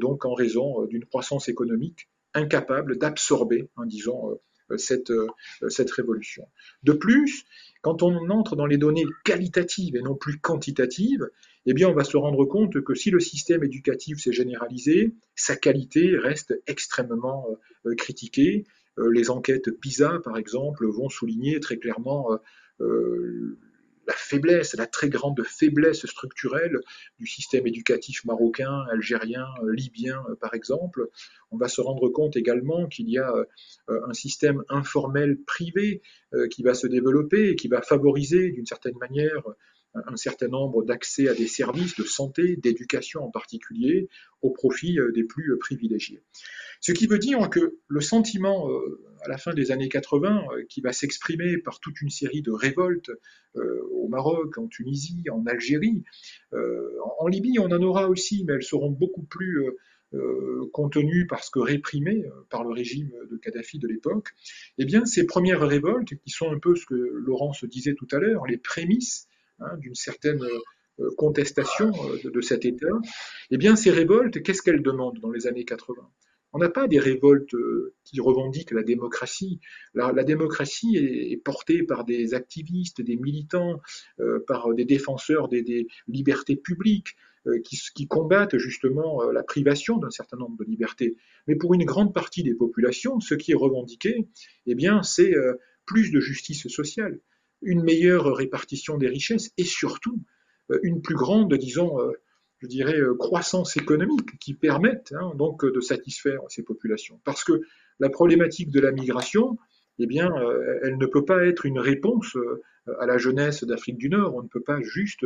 [0.00, 4.40] donc en raison d'une croissance économique incapable d'absorber, disons,
[4.76, 5.12] cette,
[5.68, 6.46] cette révolution.
[6.82, 7.44] De plus,
[7.80, 11.28] quand on entre dans les données qualitatives et non plus quantitatives,
[11.66, 15.56] eh bien, on va se rendre compte que si le système éducatif s'est généralisé, sa
[15.56, 17.46] qualité reste extrêmement
[17.96, 18.64] critiquée.
[18.98, 22.36] Euh, les enquêtes PISA, par exemple, vont souligner très clairement euh,
[22.80, 23.58] euh,
[24.08, 26.80] la faiblesse, la très grande faiblesse structurelle
[27.18, 31.08] du système éducatif marocain, algérien, libyen, par exemple.
[31.52, 33.32] On va se rendre compte également qu'il y a
[33.88, 36.02] un système informel privé
[36.50, 39.42] qui va se développer et qui va favoriser d'une certaine manière
[39.94, 44.08] un certain nombre d'accès à des services de santé, d'éducation en particulier,
[44.42, 46.22] au profit des plus privilégiés.
[46.80, 50.64] Ce qui veut dire que le sentiment euh, à la fin des années 80, euh,
[50.68, 53.10] qui va s'exprimer par toute une série de révoltes
[53.56, 56.04] euh, au Maroc, en Tunisie, en Algérie,
[56.52, 59.60] en Libye, on en aura aussi, mais elles seront beaucoup plus
[60.72, 64.28] contenues parce que réprimées par le régime de Kadhafi de l'époque,
[64.78, 68.18] eh bien, ces premières révoltes, qui sont un peu ce que Laurence disait tout à
[68.18, 69.28] l'heure, les prémices
[69.60, 70.42] hein, d'une certaine
[71.16, 71.92] contestation
[72.24, 72.86] de, cet État,
[73.50, 76.08] eh bien, ces révoltes, qu'est-ce qu'elles demandent dans les années 80
[76.52, 79.60] on n'a pas des révoltes euh, qui revendiquent la démocratie.
[79.94, 83.80] La, démocratie est, portée par des activistes, des militants,
[84.20, 87.16] euh, par des défenseurs des, libertés publiques
[87.46, 91.16] euh, qui, combattent justement la privation d'un certain nombre de libertés.
[91.46, 94.26] Mais pour une grande partie des populations, ce qui est revendiqué,
[94.66, 95.34] eh bien, c'est
[95.84, 97.20] plus de justice sociale,
[97.62, 100.20] une meilleure répartition des richesses et surtout
[100.82, 101.98] une plus grande, disons,
[102.60, 107.20] je dirais, euh, croissance économique qui permettent hein, donc de satisfaire ces populations.
[107.24, 107.62] Parce que
[108.00, 109.56] la problématique de la migration,
[109.98, 112.62] eh bien, euh, elle ne peut pas être une réponse euh,
[112.98, 114.34] à la jeunesse d'Afrique du Nord.
[114.34, 115.24] On ne peut pas juste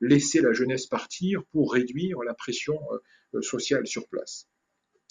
[0.00, 2.78] laisser la jeunesse partir pour réduire la pression
[3.42, 4.48] sociale sur place.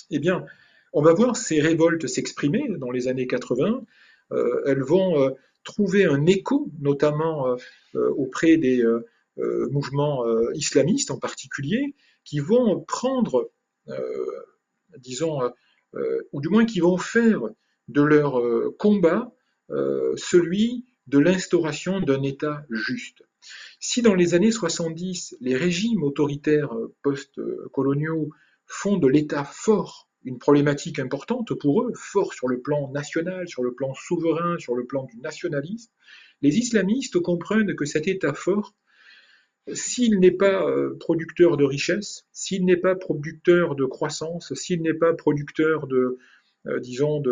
[0.09, 0.43] Eh bien,
[0.91, 3.85] on va voir ces révoltes s'exprimer dans les années 80.
[4.65, 7.55] elles vont trouver un écho, notamment
[7.93, 8.83] auprès des,
[9.39, 13.51] euh, mouvements euh, islamistes en particulier, qui vont prendre,
[13.87, 14.25] euh,
[14.99, 15.39] disons,
[16.31, 17.41] ou du moins qui vont faire
[17.87, 18.41] de leur
[18.77, 19.31] combat
[19.69, 23.23] celui de l'instauration d'un État juste.
[23.79, 28.29] Si dans les années 70, les régimes autoritaires post-coloniaux
[28.65, 33.63] font de l'État fort une problématique importante pour eux, fort sur le plan national, sur
[33.63, 35.91] le plan souverain, sur le plan du nationalisme,
[36.41, 38.73] les islamistes comprennent que cet État fort
[39.71, 44.93] s'il n'est pas euh, producteur de richesse, s'il n'est pas producteur de croissance, s'il n'est
[44.93, 46.17] pas producteur de,
[46.67, 47.23] euh, disons,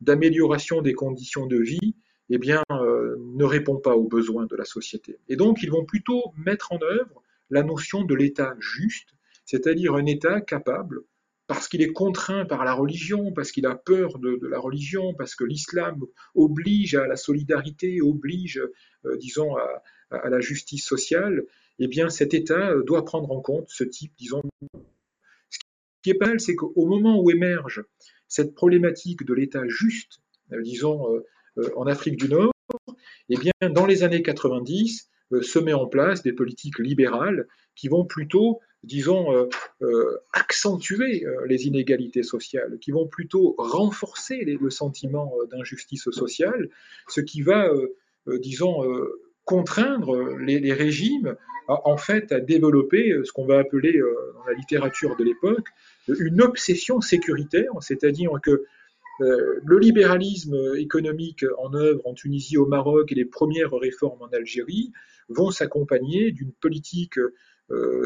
[0.00, 1.94] d'amélioration des conditions de vie,
[2.30, 5.18] eh bien, euh, ne répond pas aux besoins de la société.
[5.28, 9.10] Et donc, ils vont plutôt mettre en œuvre la notion de l'État juste,
[9.44, 11.02] c'est-à-dire un État capable,
[11.48, 15.34] parce qu'il est contraint par la religion, parce qu'il a peur de, la religion, parce
[15.34, 16.00] que l'islam
[16.36, 18.62] oblige à la solidarité, oblige,
[19.04, 19.82] euh, disons, à,
[20.30, 21.44] la justice sociale,
[21.80, 24.42] eh bien, cet État doit prendre en compte ce type, disons.
[25.50, 25.58] Ce
[26.02, 27.84] qui est pas mal, c'est qu'au moment où émerge
[28.28, 30.20] cette problématique de l'État juste,
[30.52, 31.26] euh, disons, euh,
[31.58, 32.52] euh, en Afrique du Nord,
[33.30, 35.10] eh bien, dans les années 90,
[35.42, 39.48] se met en place des politiques libérales qui vont plutôt, disons,
[40.32, 46.68] accentuer les inégalités sociales, qui vont plutôt renforcer le sentiment d'injustice sociale,
[47.08, 47.70] ce qui va,
[48.26, 48.82] disons,
[49.44, 51.36] contraindre les, régimes
[51.66, 54.00] en fait à développer ce qu'on va appeler
[54.34, 55.68] dans la littérature de l'époque
[56.08, 58.64] une obsession sécuritaire, c'est-à-dire que
[59.20, 64.28] euh, le libéralisme économique en œuvre en Tunisie, au Maroc et les premières réformes en
[64.28, 64.92] Algérie
[65.28, 67.34] vont s'accompagner d'une politique euh,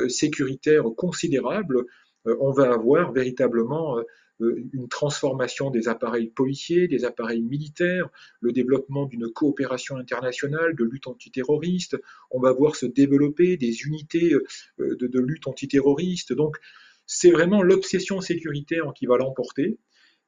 [0.09, 1.85] sécuritaire considérable.
[2.27, 3.99] Euh, on va avoir véritablement
[4.41, 8.09] une transformation des appareils policiers, des appareils militaires,
[8.41, 11.97] le développement d'une coopération internationale de lutte antiterroriste.
[12.33, 14.35] On va voir se développer des unités
[14.79, 16.33] de, lutte antiterroriste.
[16.33, 16.57] Donc,
[17.07, 19.79] c'est vraiment l'obsession sécuritaire qui va l'emporter.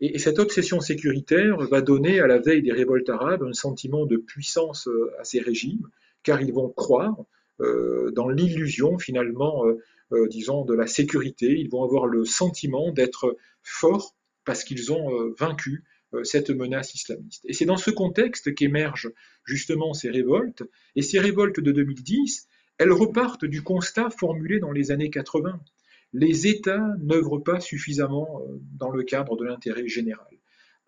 [0.00, 4.16] Et, cette obsession sécuritaire va donner à la veille des révoltes arabes un sentiment de
[4.16, 5.88] puissance euh, à ces régimes,
[6.22, 7.24] car ils vont croire euh,
[7.60, 9.64] dans l'illusion finalement,
[10.12, 11.58] euh, disons, de la sécurité.
[11.58, 15.84] Ils vont avoir le sentiment d'être forts parce qu'ils ont vaincu
[16.22, 17.44] cette menace islamiste.
[17.48, 19.10] Et c'est dans ce contexte qu'émergent
[19.44, 20.62] justement ces révoltes.
[20.96, 25.60] Et ces révoltes de 2010, elles repartent du constat formulé dans les années 80
[26.14, 30.26] les États n'œuvrent pas suffisamment euh, dans le cadre de l'intérêt général.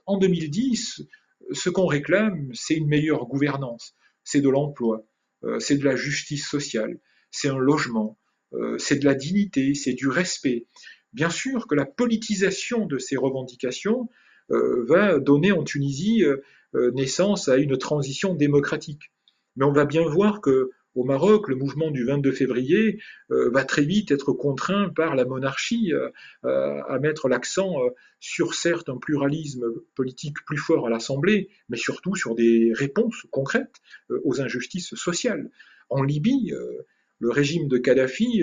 [0.07, 1.03] En 2010,
[1.51, 5.16] ce qu'on réclame, c'est une meilleure gouvernance, c'est de l'emploi, euh,
[5.59, 6.99] c'est de la justice sociale,
[7.31, 8.19] c'est un logement,
[8.53, 10.67] euh, c'est de la dignité, c'est du respect.
[11.13, 14.09] Bien sûr que la politisation de ces revendications
[14.49, 16.23] va donner en Tunisie
[16.75, 19.11] naissance à une transition démocratique.
[19.57, 23.65] Mais on va bien voir que au Maroc, le mouvement du 22 février euh, va
[23.65, 26.09] très vite être contraint par la monarchie euh,
[26.45, 27.77] euh, à mettre l'accent
[28.19, 33.77] sur certes un pluralisme politique plus fort à l'Assemblée, mais surtout sur des réponses concrètes
[34.25, 35.51] aux injustices sociales.
[35.91, 36.53] En Libye,
[37.19, 38.43] le régime de Kadhafi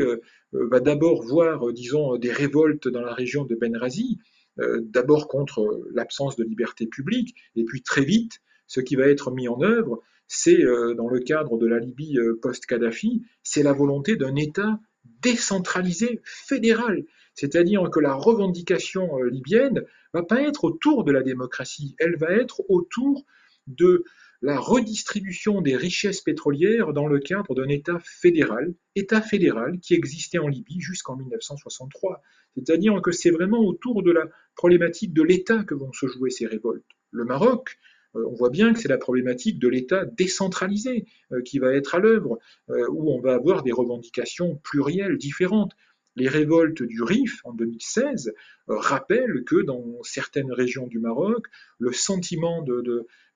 [0.51, 4.19] va d'abord voir, disons, des révoltes dans la région de Benghazi,
[4.57, 9.47] d'abord contre l'absence de liberté publique, et puis très vite, ce qui va être mis
[9.47, 10.01] en œuvre,
[10.35, 14.79] c'est euh, dans le cadre de la Libye euh, post-Kadhafi, c'est la volonté d'un État
[15.21, 17.03] décentralisé, fédéral.
[17.35, 22.31] C'est-à-dire que la revendication euh, libyenne va pas être autour de la démocratie, elle va
[22.31, 23.23] être autour
[23.67, 24.03] de
[24.41, 30.39] la redistribution des richesses pétrolières dans le cadre d'un État fédéral, État fédéral qui existait
[30.39, 32.23] en Libye jusqu'en 1963.
[32.55, 36.47] C'est-à-dire que c'est vraiment autour de la problématique de l'État que vont se jouer ces
[36.47, 36.83] révoltes.
[37.11, 37.77] Le Maroc,
[38.15, 41.99] on voit bien que c'est la problématique de l'État décentralisé euh, qui va être à
[41.99, 45.73] l'œuvre, euh, où on va avoir des revendications plurielles, différentes.
[46.15, 48.33] Les révoltes du RIF en 2016
[48.67, 51.47] rappellent que dans certaines régions du Maroc,
[51.79, 52.63] le sentiment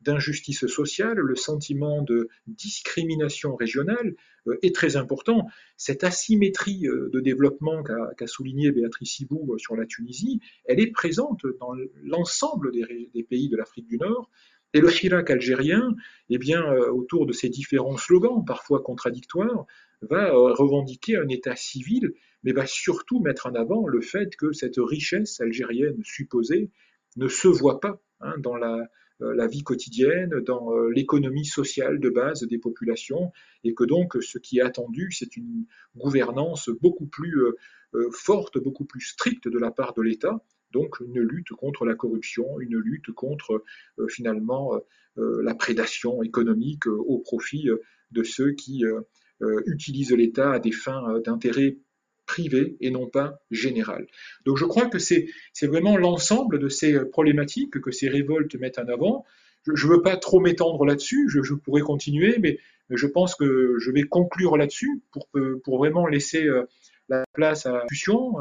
[0.02, 4.14] d'injustice sociale, le sentiment de discrimination régionale
[4.62, 5.48] est très important.
[5.76, 11.74] Cette asymétrie de développement qu'a souligné Béatrice Sibou sur la Tunisie, elle est présente dans
[12.04, 14.30] l'ensemble des, pays de l'Afrique du Nord
[14.74, 15.96] et le Chirac algérien,
[16.30, 19.66] eh bien, euh, autour de ces différents slogans, parfois contradictoires,
[20.02, 24.52] va euh, revendiquer un État civil, mais va surtout mettre en avant le fait que
[24.52, 26.70] cette richesse algérienne supposée
[27.16, 28.84] ne se voit pas hein, dans euh,
[29.20, 33.32] la, vie quotidienne, dans l'économie sociale de base des populations,
[33.64, 37.42] et que donc ce qui est attendu, c'est une gouvernance beaucoup plus
[38.12, 42.60] forte, beaucoup plus stricte de la part de l'État, donc une lutte contre la corruption,
[42.60, 43.64] une lutte contre
[44.00, 44.80] euh, finalement euh,
[45.18, 47.70] euh, la prédation économique au profit
[48.12, 48.84] de ceux qui
[49.66, 51.78] utilisent l'État à des fins d'intérêt
[52.28, 54.06] privé et non pas général.
[54.46, 55.28] Donc je crois que c'est
[55.64, 59.26] vraiment l'ensemble de ces problématiques que ces révoltes mettent en avant.
[59.66, 62.60] Je ne veux pas trop m'étendre là-dessus, je, pourrais continuer, mais,
[62.92, 65.28] je pense que je vais conclure là-dessus pour,
[65.64, 66.48] pour vraiment laisser
[67.10, 68.36] la place à la discussion,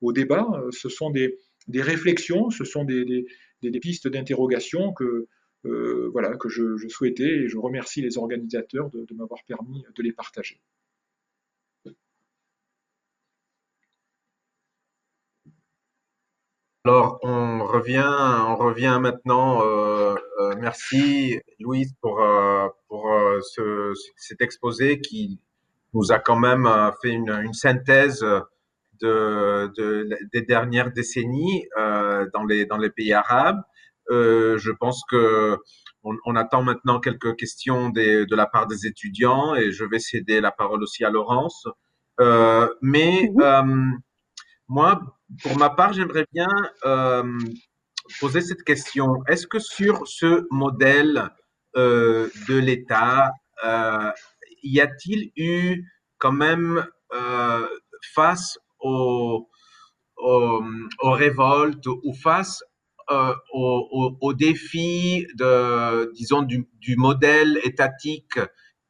[0.00, 0.46] au débat.
[0.70, 3.26] Ce sont des, des réflexions, ce sont des,
[3.80, 5.26] pistes d'interrogation que,
[5.64, 10.12] euh, voilà, que je, souhaitais et je remercie les organisateurs de, m'avoir permis de les
[10.12, 10.60] partager.
[16.86, 19.62] Alors, on revient, on revient maintenant.
[19.62, 22.22] Euh, euh, merci, Louise, pour,
[24.16, 25.40] cet exposé qui
[25.94, 26.68] nous a quand même
[27.00, 28.24] fait une synthèse
[29.00, 33.62] de, de, des dernières décennies dans, les, dans les pays arabes.
[34.10, 35.58] je pense que
[36.02, 39.98] on, on, attend maintenant quelques questions des, de la part des étudiants et je vais
[39.98, 41.66] céder la parole aussi à Laurence.
[42.20, 43.42] Euh, mais mhm.
[43.42, 43.96] euh,
[44.68, 45.00] moi,
[45.42, 46.48] pour ma part, j'aimerais bien
[46.84, 47.38] euh,
[48.20, 49.22] poser cette question.
[49.26, 51.30] Est-ce que sur ce modèle
[51.76, 53.32] euh, de l'État,
[53.64, 54.10] euh,
[54.62, 55.84] y a-t-il eu
[56.18, 56.86] quand même
[58.14, 59.48] face aux,
[60.16, 60.62] aux,
[61.02, 62.62] aux, révoltes ou face
[63.10, 66.66] euh, au, au, défi de, disons, du,
[66.96, 68.38] modèle étatique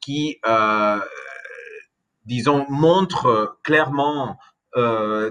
[0.01, 1.01] qui, euh,
[2.27, 4.37] disons, montre clairement
[4.77, 5.31] euh,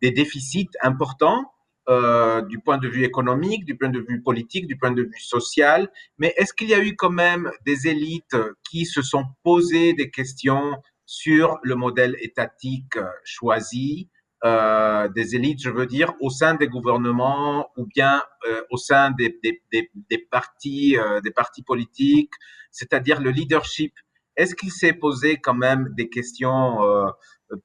[0.00, 1.44] des, déficits importants
[1.88, 5.20] euh, du point de vue économique, du point de vue politique, du point de vue
[5.20, 5.90] social.
[6.18, 8.36] Mais est-ce qu'il y a eu quand même des élites
[8.68, 10.74] qui se sont posées des questions
[11.12, 14.08] sur le modèle étatique choisi
[14.44, 19.10] euh, des élites, je veux dire, au sein des gouvernements ou bien euh, au sein
[19.10, 22.32] des, des, des, des partis, euh, des partis politiques,
[22.70, 23.92] c'est-à-dire le leadership.
[24.36, 27.10] Est-ce qu'il s'est posé quand même des questions euh,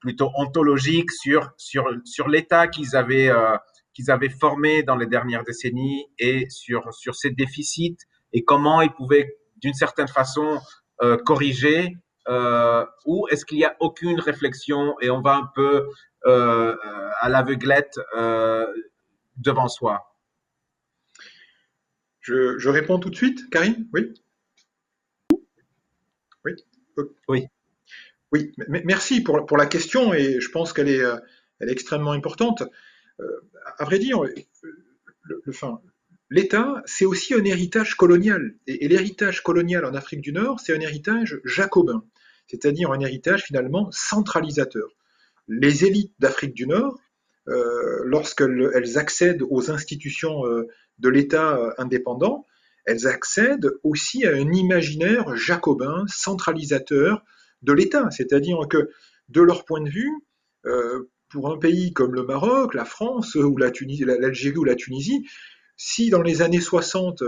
[0.02, 3.32] plutôt ontologiques sur sur sur l'État qu'ils avaient
[3.94, 7.98] qu'ils avaient formé dans les dernières décennies et sur sur ces déficits
[8.34, 10.60] et comment ils pouvaient d'une certaine façon
[11.26, 11.96] corriger
[12.28, 15.88] euh, ou est-ce qu'il n'y a aucune réflexion et on va un peu
[16.26, 16.76] euh,
[17.22, 18.66] à l'aveuglette euh,
[19.38, 20.14] devant soi?
[22.20, 23.88] Je, réponds tout de suite, Karine?
[23.94, 24.14] Oui?
[26.44, 26.54] Oui?
[27.30, 27.46] Oui.
[28.34, 31.02] Oui, merci pour, pour, la question et je pense qu'elle est,
[31.62, 32.64] elle est extrêmement importante.
[33.78, 34.22] à vrai dire,
[35.24, 35.46] le,
[36.30, 38.56] l'État, c'est aussi un héritage colonial.
[38.68, 42.04] et l'héritage colonial en Afrique du Nord, c'est un héritage jacobin
[42.48, 44.90] c'est-à-dire un héritage finalement centralisateur.
[45.48, 47.00] Les élites d'Afrique du Nord,
[47.50, 50.68] euh, lorsqu'elles accèdent aux institutions euh,
[51.00, 52.46] de l'État euh, indépendant,
[52.86, 57.24] elles accèdent aussi à un imaginaire jacobin, centralisateur
[57.62, 58.10] de l'État.
[58.12, 58.90] C'est-à-dire que,
[59.30, 60.12] de leur point de vue,
[61.30, 65.26] pour un pays comme le Maroc, la France, ou l'Algérie ou la Tunisie,
[65.76, 67.24] si dans les années 60,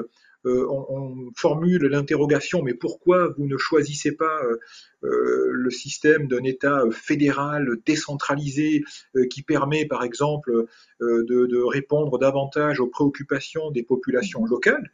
[0.46, 4.58] euh, on, formule l'interrogation, mais pourquoi vous ne choisissez pas euh,
[5.04, 8.84] euh, le système d'un État fédéral décentralisé
[9.30, 10.66] qui permet, par exemple,
[11.02, 14.92] de, répondre davantage aux préoccupations des populations locales?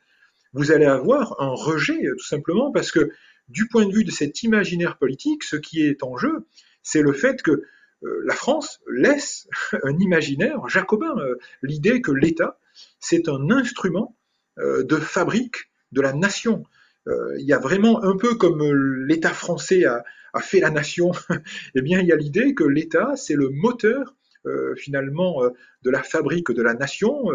[0.53, 3.11] Vous allez avoir un rejet, tout simplement, parce que
[3.49, 6.47] du point de vue de cet imaginaire politique, ce qui est en jeu,
[6.81, 7.63] c'est le fait que
[8.01, 9.47] la France laisse
[9.83, 11.15] un imaginaire jacobin,
[11.61, 12.59] l'idée que l'État,
[12.99, 14.15] c'est un instrument
[14.57, 16.63] de fabrique de la nation.
[17.07, 18.63] Euh, il y a vraiment un peu comme
[19.05, 20.03] l'État français a,
[20.41, 21.11] fait la nation,
[21.75, 25.41] eh bien il y a l'idée que l'État c'est le moteur euh, finalement
[25.83, 27.25] de la fabrique de la nation.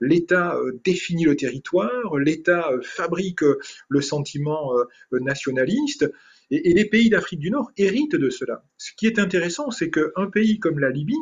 [0.00, 3.42] L'État définit le territoire, l'État fabrique
[3.88, 4.72] le sentiment
[5.12, 6.12] nationaliste,
[6.50, 8.62] et, et les pays d'Afrique du Nord héritent de cela.
[8.76, 11.16] Ce qui est intéressant, c'est qu'un pays comme la Libye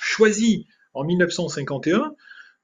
[0.00, 2.14] choisit en 1951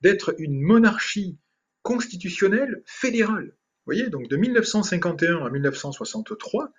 [0.00, 1.38] d'être une monarchie
[1.82, 3.46] constitutionnelle fédérale.
[3.46, 6.72] Vous voyez, donc de 1951 à 1963,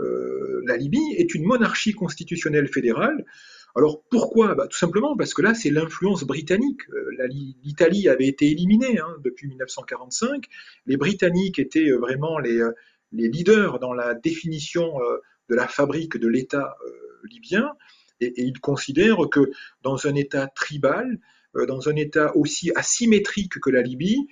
[0.00, 3.24] euh, la Libye est une monarchie constitutionnelle fédérale.
[3.76, 4.54] Alors pourquoi?
[4.54, 6.80] Bah, Tout simplement parce que là, c'est l'influence britannique.
[6.90, 7.28] Euh,
[7.62, 10.46] L'Italie avait été éliminée hein, depuis 1945.
[10.86, 12.60] Les Britanniques étaient euh, vraiment les,
[13.12, 14.98] leaders dans la définition
[15.48, 16.76] de la fabrique de l'État
[17.30, 17.70] libyen.
[18.20, 19.50] Et, ils considèrent que
[19.82, 21.18] dans un État tribal,
[21.66, 24.28] dans un État aussi asymétrique que la Libye,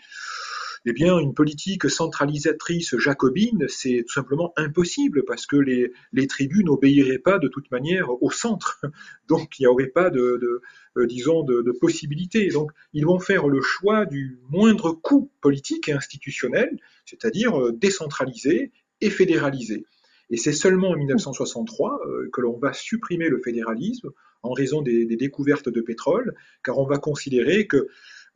[0.88, 7.18] eh bien, une politique centralisatrice jacobine, c'est tout simplement impossible parce que les, tribus n'obéiraient
[7.18, 8.80] pas de toute manière au centre.
[9.28, 10.62] Donc, il n'y aurait pas de, de
[10.96, 12.48] euh, disons, de possibilités.
[12.48, 18.70] Donc, ils vont faire le choix du moindre coût politique et institutionnel, c'est-à-dire euh, décentraliser
[19.00, 19.86] et fédéraliser.
[20.30, 22.00] Et c'est seulement en 1963
[22.32, 24.10] que l'on va supprimer le fédéralisme
[24.43, 26.34] en raison des, découvertes de pétrole,
[26.64, 27.89] car on va considérer que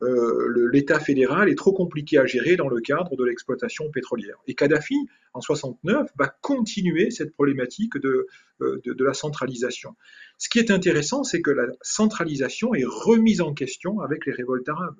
[0.03, 4.37] euh, l'État fédéral est trop compliqué à gérer dans le cadre de l'exploitation pétrolière.
[4.47, 4.95] Et Kadhafi,
[5.33, 8.25] en 69, va continuer cette problématique de,
[8.61, 9.95] euh, de, la centralisation.
[10.39, 14.67] Ce qui est intéressant, c'est que la centralisation est remise en question avec les révoltes
[14.69, 14.97] arabes.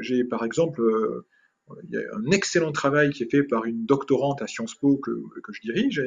[0.00, 1.26] J'ai par exemple euh,
[1.82, 4.98] il y a un excellent travail qui est fait par une doctorante à Sciences Po
[4.98, 5.12] que,
[5.50, 6.02] je dirige,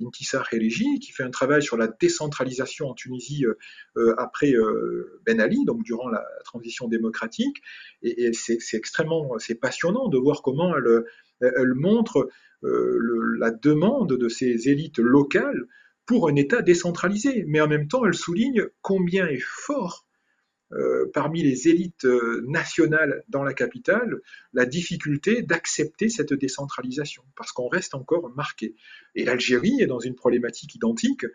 [0.00, 3.58] Intissar Helegi, qui fait un travail sur la décentralisation en Tunisie euh,
[3.96, 7.60] euh, après euh, Ben Ali, donc durant la, transition démocratique.
[8.02, 12.28] Et, c'est extrêmement, c'est passionnant de voir comment elle montre
[12.62, 15.66] la demande de ces élites locales
[16.06, 17.44] pour un État décentralisé.
[17.46, 20.06] Mais en même temps, elle souligne combien est fort
[20.72, 24.20] euh, parmi les élites euh, nationales dans la capitale
[24.52, 28.76] la difficulté d'accepter cette décentralisation, parce qu'on reste encore marqué.
[29.14, 31.26] Et l'Algérie est dans une problématique identique.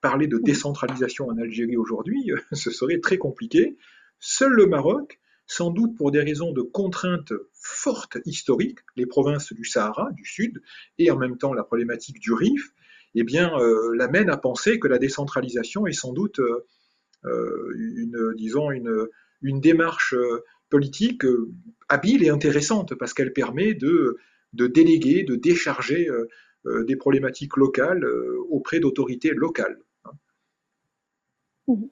[0.00, 3.76] Parler de décentralisation en Algérie aujourd'hui, ce serait très compliqué.
[4.20, 9.64] Seul le Maroc, sans doute pour des raisons de contraintes fortes historiques, les provinces du
[9.64, 10.62] Sahara, du Sud,
[10.98, 12.74] et en même temps la problématique du Rif,
[13.14, 16.66] eh bien, euh, l'amène à penser que la décentralisation est sans doute euh,
[17.24, 19.08] une, disons, une,
[19.42, 21.52] une démarche euh, politique euh,
[21.88, 24.16] habile et intéressante parce qu'elle permet de,
[24.54, 26.08] de déléguer, de décharger
[26.64, 28.04] des problématiques locales
[28.48, 29.78] auprès d'autorités locales.
[31.66, 31.84] Oui,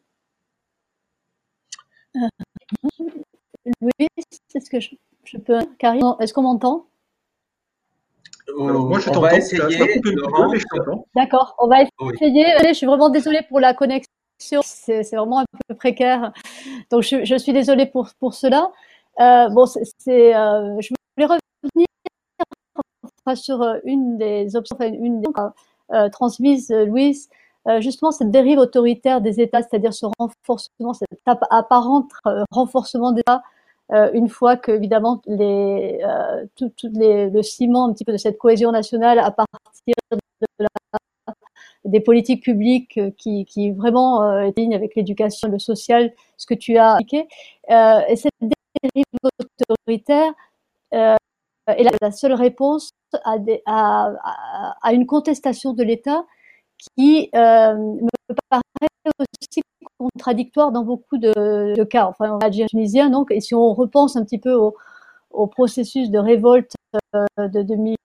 [4.55, 5.61] est-ce que je, peux.
[5.79, 6.89] Karine, est-ce qu'on m'entend?
[8.57, 11.07] Moi, je t'entends.
[11.15, 12.47] D'accord, on va essayer.
[12.67, 14.11] Je suis vraiment désolée pour la connexion
[14.63, 16.33] c'est vraiment un peu précaire.
[16.91, 18.71] Donc, je, suis désolée pour, pour cela.
[19.21, 21.87] Euh, bon, c'est, euh, je voulais revenir
[23.37, 25.29] sur euh, une des options, une des
[25.93, 27.29] euh, transmises, Louise,
[27.79, 32.09] justement cette dérive autoritaire des États, c'est-à-dire ce renforcement, cet apparent
[32.51, 33.43] renforcement des États,
[34.15, 36.01] une fois que évidemment les,
[36.57, 40.19] tout, le ciment un petit peu de cette cohésion nationale à partir de
[40.59, 40.69] la
[41.85, 46.77] des politiques publiques euh, qui, vraiment euh, ligne avec l'éducation, le social, ce que tu
[46.77, 47.27] as indiqué.
[47.71, 49.05] Euh, et cette dérive
[49.69, 50.33] autoritaire
[50.95, 51.17] euh,
[51.67, 52.91] est la, seule réponse
[53.25, 54.13] à,
[54.93, 56.25] une contestation de l'État
[56.97, 58.63] qui me paraît
[59.19, 59.63] aussi
[59.99, 62.07] contradictoire dans beaucoup de, cas.
[62.07, 64.75] Enfin, on va dire tunisien, donc, et si on repense un petit peu au,
[65.31, 66.75] au processus de révolte
[67.39, 67.97] de 2000,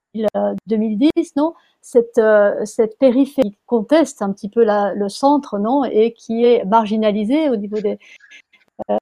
[0.68, 1.54] 2010, non?
[1.82, 6.66] Cette, euh, cette périphérie conteste un petit peu la, le centre, non, et qui est
[6.66, 7.98] marginalisée au niveau des,
[8.90, 8.98] euh,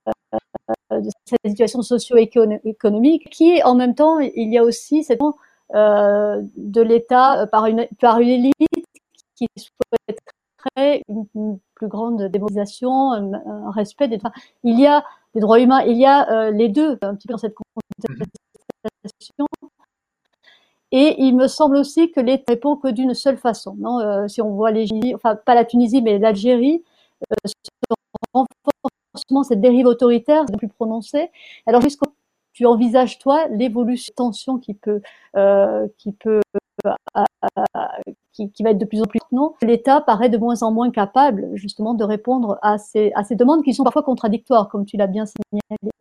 [1.02, 5.20] de cette situation socio-économique, qui en même temps, il y a aussi cette
[5.74, 8.54] euh, de l'État par une, par une élite
[9.36, 14.32] qui souhaiterait une, une plus grande démonisation, un, un, respect des droits.
[14.64, 15.04] Il y a
[15.34, 19.46] des droits humains, il y a euh, les deux un petit peu dans cette contestation.
[20.98, 23.76] Et il me semble aussi que l'État répond que d'une seule façon.
[23.78, 26.84] Non euh, si on voit les, enfin pas la Tunisie, mais l'Algérie,
[27.32, 27.96] euh, ce
[28.34, 31.30] renforcement, cette dérive autoritaire, c'est plus prononcé.
[31.66, 32.06] Alors, jusqu'où
[32.54, 35.02] tu envisages toi l'évolution tension qui peut,
[35.36, 36.40] euh, qui peut,
[36.86, 36.94] euh,
[38.32, 39.54] qui, va être de plus en plus non?
[39.62, 43.64] L'État paraît de moins en moins capable justement de répondre à ces, à ces demandes
[43.64, 45.92] qui sont parfois contradictoires, comme tu l'as bien signalé.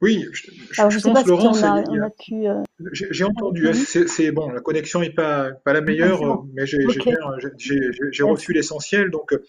[0.00, 3.68] Oui, je, je, pense, Laurence, euh, j'ai entendu.
[3.74, 9.10] C'est bon, la connexion n'est pas, pas la meilleure, mais j'ai reçu l'essentiel.
[9.10, 9.44] Donc, euh,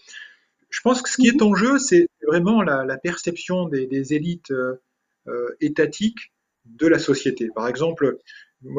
[0.68, 1.48] je pense que ce qui est mhm.
[1.48, 6.32] en jeu, c'est vraiment la, la perception des, des élites euh, étatiques
[6.66, 7.48] de la société.
[7.54, 8.18] Par exemple,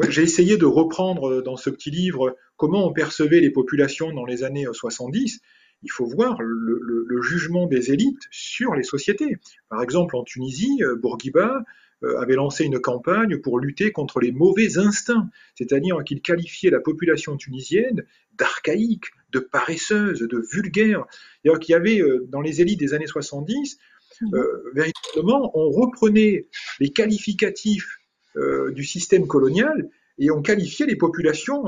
[0.08, 4.44] j'ai essayé de reprendre dans ce petit livre comment on percevait les populations dans les
[4.44, 5.40] années 70
[5.84, 9.36] il faut voir le, le, jugement des élites sur les sociétés.
[9.68, 11.62] Par exemple, en Tunisie, euh, Bourguiba
[12.02, 16.80] euh, avait lancé une campagne pour lutter contre les mauvais instincts, c'est-à-dire qu'il qualifiait la
[16.80, 18.04] population tunisienne
[18.36, 21.04] d'archaïque, de paresseuse, de vulgaire.
[21.44, 23.78] cest qu'il y avait euh, dans les élites des années 70,
[24.20, 24.38] mmh.
[24.74, 26.46] véritablement, on reprenait
[26.80, 27.98] les qualificatifs
[28.72, 31.62] du système colonial et on qualifiait les populations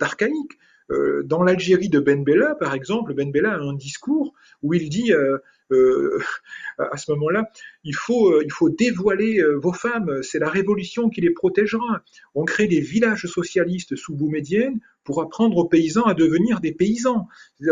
[0.00, 0.58] d'archaïques.
[0.92, 4.88] Euh, dans l'Algérie de Ben Bella, par exemple, Ben Bella a un discours où il
[4.88, 5.38] dit euh,
[5.70, 6.18] euh,
[6.78, 7.50] à ce moment-là,
[7.84, 12.02] il faut, il faut dévoiler vos femmes, c'est la révolution qui les protégera.
[12.34, 17.26] On crée des villages socialistes sous Boumedienne pour apprendre aux paysans à devenir des paysans.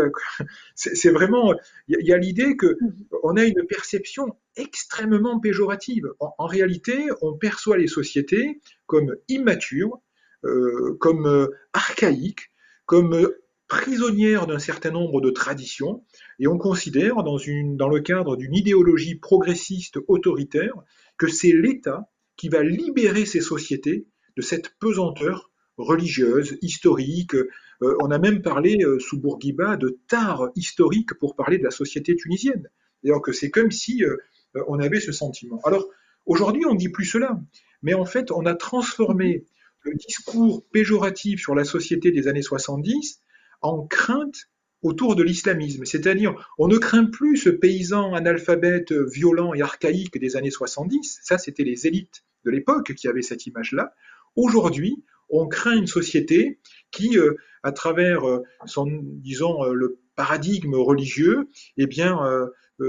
[0.75, 1.53] C'est vraiment,
[1.87, 2.77] il y a l'idée que
[3.23, 6.11] on a une perception extrêmement péjorative.
[6.19, 10.01] En, réalité, on perçoit les sociétés comme immatures,
[10.99, 12.50] comme archaïques,
[12.91, 16.03] comme euh, prisonnière d'un certain nombre de traditions,
[16.39, 20.73] et on considère, dans, le cadre d'une idéologie progressiste autoritaire,
[21.17, 27.33] que c'est l'État qui va libérer ces sociétés de cette pesanteur religieuse, historique.
[27.33, 31.71] Euh, on a même parlé euh, sous Bourguiba de tard historique pour parler de la
[31.71, 32.67] société tunisienne.
[33.05, 34.03] D'ailleurs que c'est comme si
[34.67, 35.61] on avait ce sentiment.
[35.63, 35.87] Alors
[36.25, 37.39] aujourd'hui, on ne dit plus cela.
[37.83, 39.45] mais en fait, on a transformé
[39.83, 43.21] le discours péjoratif sur la société des années 70
[43.61, 44.49] en crainte
[44.81, 45.85] autour de l'islamisme.
[45.85, 51.19] C'est-à-dire, on ne craint plus ce paysan analphabète violent et archaïque des années 70.
[51.21, 53.93] Ça, c'était les élites de l'époque qui avaient cette image-là.
[54.35, 56.59] Aujourd'hui, on craint une société
[56.91, 62.19] qui, euh, à travers euh, son, disons, euh, le paradigme religieux, eh bien,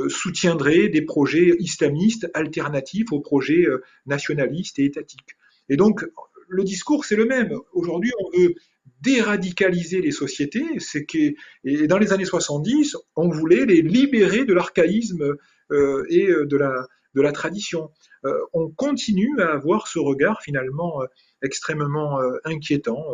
[0.09, 3.65] soutiendrait des projets islamistes alternatifs aux projets
[4.05, 5.37] nationalistes et étatiques.
[5.69, 6.05] Et donc,
[6.53, 7.53] le discours, c'est le même.
[7.73, 8.55] Aujourd'hui, on veut
[9.01, 11.35] déradicaliser les sociétés, c'est que
[11.65, 15.37] et dans les années 70, on voulait les libérer de l'archaïsme
[15.73, 16.57] euh, et euh, de
[17.21, 17.91] la, tradition.
[18.25, 21.03] Euh, on continue à avoir ce regard finalement
[21.43, 23.05] extrêmement inquiétant,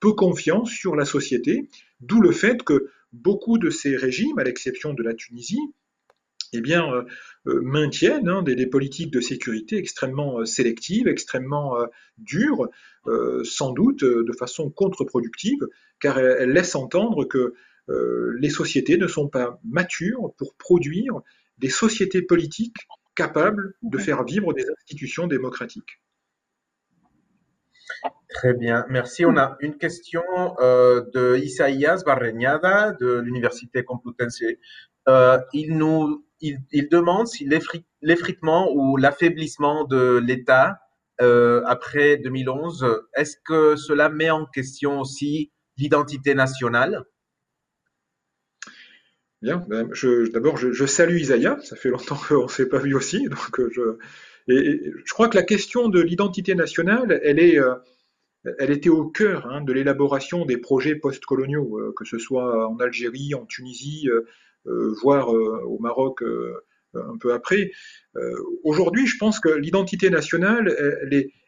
[0.00, 1.68] peu confiant sur la société,
[2.00, 5.60] d'où le fait que beaucoup de ces régimes, à l'exception de la Tunisie,
[6.52, 7.04] eh bien, euh,
[7.46, 11.76] euh, maintiennent hein, des, politiques de sécurité extrêmement euh, sélectives, extrêmement
[12.18, 12.68] dures,
[13.44, 15.66] sans doute de façon contre-productive,
[16.00, 17.54] car elles, laissent entendre que
[17.88, 21.22] les sociétés ne sont pas matures pour produire
[21.58, 22.76] des sociétés politiques
[23.16, 26.00] capables de faire vivre des institutions démocratiques.
[28.28, 29.24] Très bien, merci.
[29.24, 30.22] On a une question
[30.60, 34.42] de Isaías Barreñada de l'Université Complutense.
[35.52, 37.48] Il nous il, demande si
[38.02, 40.80] l'effritement ou l'affaiblissement de l'État
[41.20, 47.04] euh, après 2011, est-ce que cela met en question aussi l'identité nationale?
[49.42, 49.88] Bien, ben,
[50.32, 53.70] d'abord je, salue Isaiah, ça fait longtemps qu'on ne s'est pas vu aussi, donc euh,
[53.72, 53.98] je,
[54.48, 57.74] et, je crois que la question de l'identité nationale, elle est, euh,
[58.58, 63.34] elle était au cœur hein, de l'élaboration des projets postcoloniaux, que ce soit en Algérie,
[63.34, 64.26] en Tunisie, euh,
[64.64, 66.54] voire euh, au Maroc euh,
[66.94, 67.70] un peu après.
[68.64, 70.74] Aujourd'hui, je pense que l'identité nationale,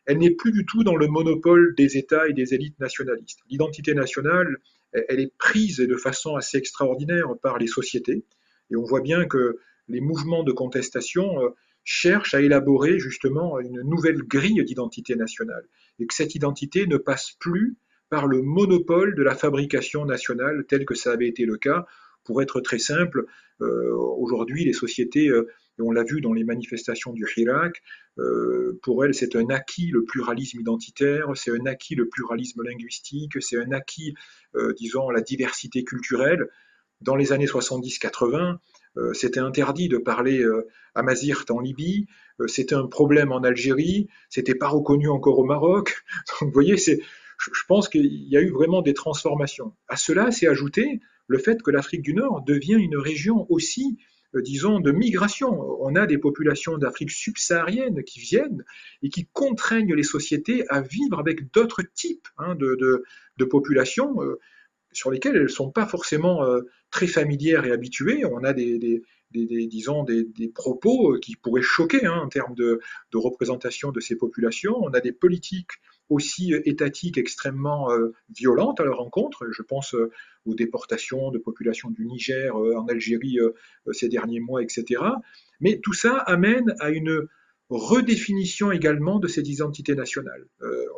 [0.06, 3.40] elle, n'est plus du tout dans le monopole des États et des élites nationalistes.
[3.50, 4.58] L'identité nationale,
[4.92, 8.24] elle, est prise de façon assez extraordinaire par les sociétés.
[8.70, 9.58] Et on voit bien que
[9.88, 11.34] les mouvements de contestation
[11.82, 15.64] cherchent à élaborer justement une nouvelle grille d'identité nationale.
[15.98, 17.76] Et que cette identité ne passe plus
[18.10, 21.84] par le monopole de la fabrication nationale tel que ça avait été le cas
[22.24, 23.26] pour être très simple,
[23.62, 25.48] euh, aujourd'hui, les sociétés, euh,
[25.78, 27.82] on l'a vu dans les manifestations du Hirak,
[28.18, 33.40] euh, pour elles, c'est un acquis le pluralisme identitaire, c'est un acquis le pluralisme linguistique,
[33.40, 34.14] c'est un acquis,
[34.76, 36.48] disons, la diversité culturelle.
[37.00, 38.58] Dans les années 70-80,
[39.14, 40.44] c'était interdit de parler
[40.94, 42.06] à Mazirt en Libye,
[42.46, 46.04] c'était un problème en Algérie, c'était pas reconnu encore au Maroc.
[46.40, 47.00] Donc, vous voyez, c'est,
[47.38, 49.72] je pense qu'il y a eu vraiment des transformations.
[49.88, 53.98] À cela s'est ajouté le fait que l'Afrique du Nord devient une région aussi,
[54.34, 55.50] euh, disons, de migration.
[55.80, 58.64] On a des populations d'Afrique subsaharienne qui viennent
[59.02, 63.04] et qui contraignent les sociétés à vivre avec d'autres types hein, de,
[63.50, 64.38] populations euh,
[64.92, 66.60] sur lesquelles elles ne sont pas forcément euh,
[66.90, 68.24] très familières et habituées.
[68.24, 69.02] On a des,
[69.32, 72.80] disons, des, propos qui pourraient choquer hein, en termes de,
[73.12, 74.76] de, représentation de ces populations.
[74.80, 75.72] On a des politiques
[76.08, 77.88] aussi étatiques extrêmement
[78.34, 79.46] violentes à leur rencontre.
[79.50, 79.94] Je pense
[80.46, 83.50] aux déportations de populations du Niger euh, en Algérie euh,
[83.86, 85.02] euh, ces derniers mois, etc.
[85.60, 87.26] Mais tout ça amène à une
[87.70, 90.46] redéfinition également de ces identités nationales.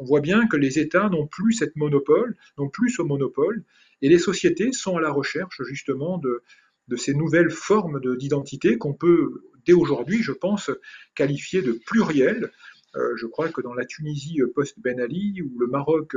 [0.01, 3.63] on voit bien que les États n'ont plus cette monopole, n'ont plus ce monopole,
[4.03, 6.43] et les sociétés sont à la recherche justement de,
[6.89, 10.69] de ces nouvelles formes d'identité qu'on peut, dès aujourd'hui, je pense,
[11.15, 12.51] qualifier de plurielles.
[13.17, 16.17] Je crois que dans la Tunisie post-Ben Ali ou le Maroc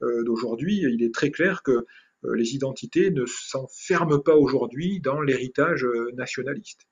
[0.00, 1.84] d'aujourd'hui, il est très clair que
[2.24, 6.86] euh, les identités ne s'enferment pas aujourd'hui dans l'héritage euh, nationaliste.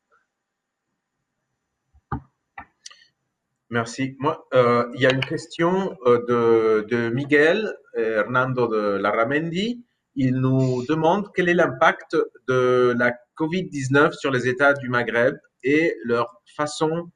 [3.71, 4.17] Merci.
[4.19, 9.83] Moi, euh, il y a une question de, Miguel Hernando de Larramendi.
[10.15, 12.19] Il nous demande quel est l'impact
[12.49, 17.11] de la COVID-19 sur les États du Maghreb et leur façon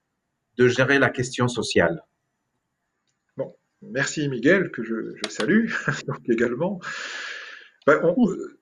[0.59, 2.03] de gérer la question sociale.
[3.83, 5.71] Merci Miguel, que je, salue
[6.29, 6.81] également.
[7.87, 8.01] Ben,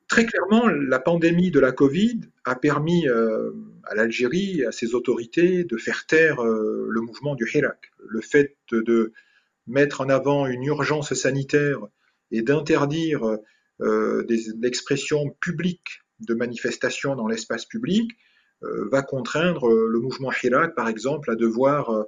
[0.08, 3.52] très clairement, la pandémie de la Covid a permis euh,
[3.84, 7.92] à l'Algérie à ses autorités de faire taire euh, le mouvement du Hirak.
[8.06, 9.12] Le fait de,
[9.66, 11.78] mettre en avant une urgence sanitaire
[12.30, 13.38] et d'interdire
[13.80, 14.26] euh,
[14.60, 18.10] l'expression publique de manifestations dans l'espace public
[18.90, 22.06] va contraindre le mouvement Hirak, par exemple, à devoir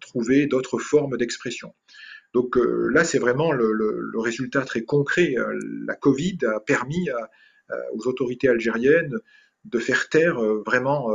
[0.00, 1.74] trouver d'autres formes d'expression.
[2.36, 5.34] Donc euh, là, c'est vraiment le, résultat très concret.
[5.38, 7.08] Euh, la Covid a permis
[7.94, 9.16] aux autorités algériennes
[9.64, 11.08] de faire taire euh, vraiment,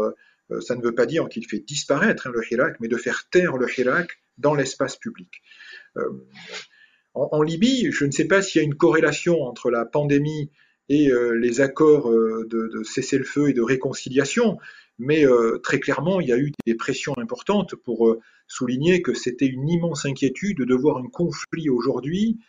[0.61, 3.57] ça ne veut pas dire qu'il fait disparaître hein, le Hirak, mais de faire taire
[3.57, 5.43] le Hirak dans l'espace public.
[7.13, 10.49] En, Libye, je ne sais pas s'il y a une corrélation entre la pandémie
[10.89, 11.09] et
[11.39, 14.57] les accords de, de cessez-le-feu et de réconciliation,
[14.99, 15.25] mais
[15.63, 18.17] très clairement, il y a eu des pressions importantes pour
[18.47, 22.39] souligner que c'était une immense inquiétude de voir un conflit aujourd'hui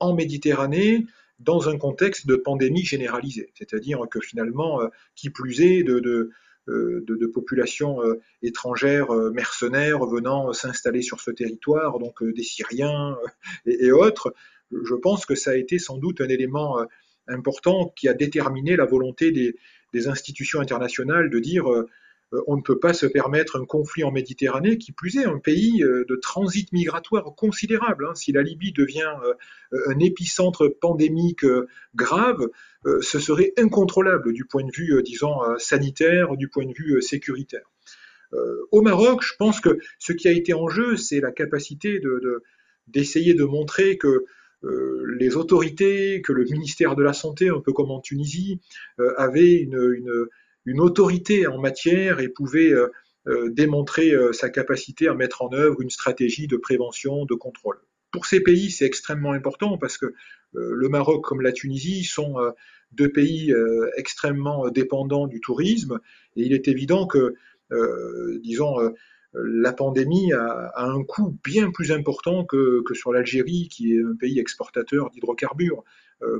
[0.00, 1.04] en Méditerranée
[1.40, 3.50] dans un contexte de pandémie généralisée.
[3.54, 6.30] C'est-à-dire que finalement, euh, qui plus est, de,
[6.68, 13.16] euh, populations euh, étrangères, mercenaires venant s'installer sur ce territoire, donc des Syriens
[13.66, 14.34] et, autres,
[14.70, 16.78] je pense que ça a été sans doute un élément
[17.30, 19.54] important qui a déterminé la volonté des,
[20.06, 21.68] institutions internationales de dire
[22.32, 25.38] euh, on ne peut pas se permettre un conflit en Méditerranée, qui plus est un
[25.38, 28.06] pays euh, de transit migratoire considérable.
[28.08, 28.14] Hein.
[28.14, 31.44] Si la Libye devient euh, un épicentre pandémique
[31.94, 32.48] grave,
[33.02, 37.70] ce serait incontrôlable du point de vue, disons, sanitaire, du point de vue sécuritaire.
[38.72, 42.00] Au Maroc, je pense que ce qui a été en jeu, c'est la capacité
[42.88, 44.24] d'essayer de, montrer que
[44.62, 48.60] les autorités, que le ministère de la Santé, un peu comme en Tunisie,
[49.16, 50.28] avaient une,
[50.66, 52.88] une autorité en matière et pouvait euh,
[53.26, 57.78] euh, démontrer euh, sa capacité à mettre en œuvre une stratégie de prévention, de contrôle.
[58.12, 60.12] Pour ces pays, c'est extrêmement important parce que
[60.52, 62.38] le Maroc comme la Tunisie sont
[62.90, 63.54] deux pays
[63.96, 66.00] extrêmement dépendants du tourisme
[66.34, 67.36] et il est évident que,
[68.42, 68.74] disons,
[69.32, 74.38] la pandémie a, un coût bien plus important que, sur l'Algérie, qui est un pays
[74.38, 75.84] exportateur d'hydrocarbures.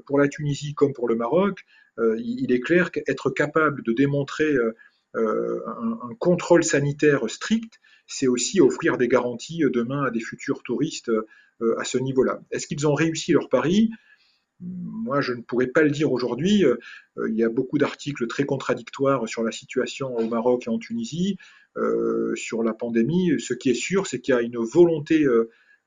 [0.06, 1.64] pour la Tunisie comme pour le Maroc,
[2.00, 4.74] euh, il est clair qu'être capable de démontrer euh,
[5.16, 11.12] euh, un, contrôle sanitaire strict, c'est aussi offrir des garanties demain à des futurs touristes
[11.78, 12.40] à ce niveau-là.
[12.50, 13.90] Est-ce qu'ils ont réussi leur pari?
[14.60, 16.64] Moi, je ne pourrais pas le dire aujourd'hui.
[17.28, 21.38] il y a beaucoup d'articles très contradictoires sur la situation au Maroc et en Tunisie,
[22.34, 23.40] sur la pandémie.
[23.40, 25.26] Ce qui est sûr, c'est qu'il y a une volonté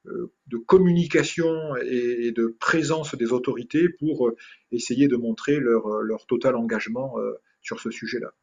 [0.07, 4.35] euh, de communication et, de présence des autorités pour euh,
[4.73, 7.15] essayer de montrer leur, euh, total engagement
[7.61, 8.33] sur ce sujet-là.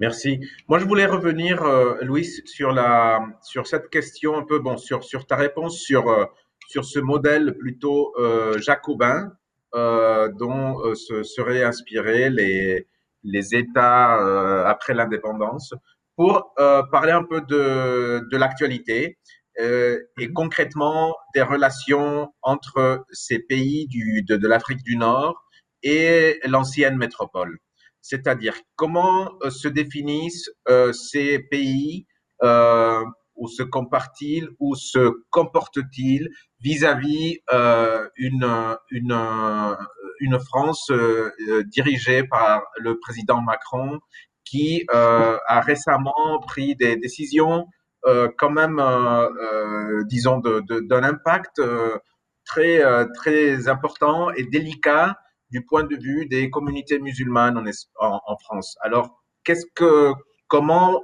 [0.00, 0.40] Merci.
[0.68, 1.64] Moi, je voulais revenir,
[2.02, 6.04] Louis, sur cette question un peu, bon, sur, sur ta réponse sur,
[6.70, 8.14] sur ce modèle plutôt
[8.58, 9.32] jacobin
[9.72, 12.86] dont se seraient inspirés les,
[13.24, 15.74] les États après l'indépendance
[16.20, 19.16] pour euh, parler un peu de, de l'actualité
[19.58, 20.34] euh, et mhm.
[20.34, 25.42] concrètement des relations entre ces pays du, de, de l'Afrique du Nord
[25.82, 27.58] et l'ancienne métropole.
[28.02, 32.06] C'est-à-dire comment euh, se définissent euh, ces pays,
[32.42, 33.02] euh,
[33.40, 36.28] où se comparent-ils, où se comportent-ils
[36.60, 37.38] vis-à-vis
[38.16, 39.76] une, une,
[40.20, 40.92] une France
[41.72, 43.98] dirigée par le président Macron
[44.50, 47.66] qui euh, a récemment pris des décisions
[48.06, 51.62] euh, quand même, euh, disons, d'un impact
[52.44, 52.82] très,
[53.14, 55.16] très important et délicat
[55.50, 57.62] du point de vue des communautés musulmanes
[57.98, 58.76] en, France.
[58.80, 60.12] Alors, qu'est-ce que,
[60.50, 61.00] comment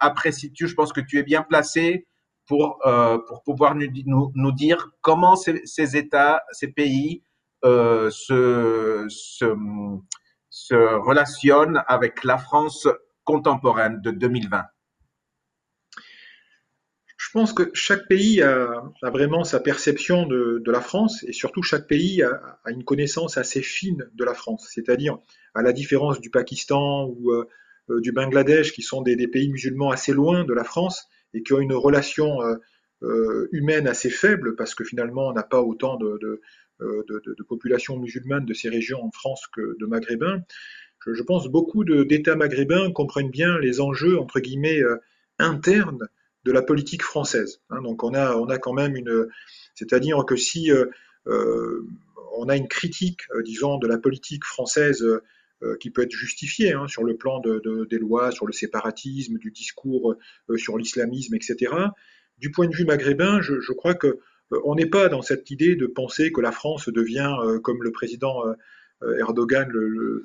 [0.00, 2.08] apprécies-tu Je pense que tu es bien placé
[2.48, 2.80] pour,
[3.28, 7.22] pour pouvoir nous, dire comment ces, États, ces pays
[7.62, 9.54] se, se,
[10.50, 12.88] se relationne avec la France
[13.24, 14.64] contemporaine de 2020
[17.18, 21.86] Je pense que chaque pays a, vraiment sa perception de, la France et surtout chaque
[21.86, 24.66] pays a, une connaissance assez fine de la France.
[24.72, 25.18] C'est-à-dire,
[25.54, 27.46] à la différence du Pakistan ou euh, euh,
[27.88, 31.60] du Bangladesh, qui sont des, pays musulmans assez loin de la France et qui ont
[31.60, 32.40] une relation
[33.02, 36.18] euh, humaine assez faible parce que finalement on n'a pas autant de,
[36.80, 40.42] euh, de, de, de, populations musulmanes de ces régions en France que de maghrébins.
[41.06, 44.96] Je, je pense beaucoup d'États maghrébins comprennent bien les enjeux, entre guillemets, euh,
[45.38, 46.08] internes
[46.44, 47.60] de la politique française.
[47.70, 47.82] Hein.
[47.82, 49.28] donc on a, on a quand même une...
[49.74, 50.86] C'est-à-dire que si euh,
[51.26, 51.86] euh
[52.38, 55.22] on a une critique, disons, de la politique française euh,
[55.80, 59.38] qui peut être justifiée hein, sur le plan de, de, des lois, sur le séparatisme,
[59.38, 60.16] du discours
[60.56, 61.72] sur l'islamisme, etc.,
[62.38, 65.76] du point de vue maghrébin, je, crois que euh, on n'est pas dans cette idée
[65.76, 70.24] de penser que la France devient, euh, comme le président euh, Erdogan le,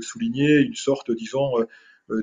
[0.00, 1.66] soulignait, une sorte, disons,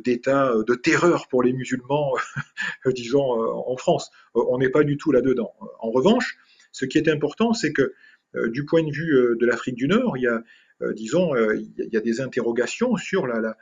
[0.03, 2.14] d'état de terreur pour les musulmans,
[2.86, 4.12] disons, en France.
[4.36, 5.53] On n'est pas du tout là-dedans.
[5.80, 6.38] En revanche,
[6.72, 7.95] ce qui est important, c'est que
[8.49, 10.43] du point de vue de l'Afrique du Nord, il y a,
[10.93, 13.57] disons, il y a des interrogations sur la,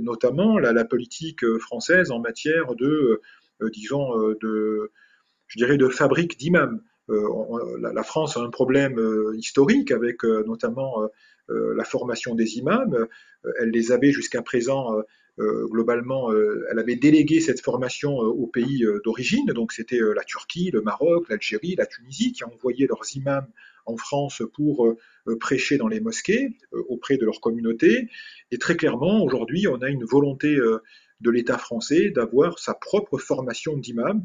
[0.00, 3.20] notamment la, politique française en matière de,
[3.72, 4.90] disons, de,
[5.46, 6.82] je dirais, de fabrique d'imams.
[7.08, 9.00] la, France a un problème
[9.34, 11.08] historique avec notamment
[11.48, 13.06] la formation des imams.
[13.60, 15.02] elle les avait jusqu'à présent
[15.38, 20.24] euh, globalement, euh, elle avait délégué cette formation euh, aux pays d'origine, donc c'était la
[20.24, 23.48] Turquie, le Maroc, l'Algérie, la Tunisie, qui envoyaient leurs imams
[23.86, 24.94] en France pour
[25.40, 26.58] prêcher dans les mosquées
[26.88, 28.08] auprès de leur communauté.
[28.50, 33.76] Et très clairement, aujourd'hui, on a une volonté de l'État français d'avoir sa propre formation
[33.76, 34.24] d'imam.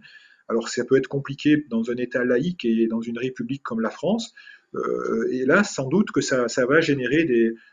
[0.49, 3.89] Alors ça peut être compliqué dans un État laïque et dans une république comme la
[3.89, 4.33] France,
[4.75, 7.27] euh, et là, sans doute que ça, va générer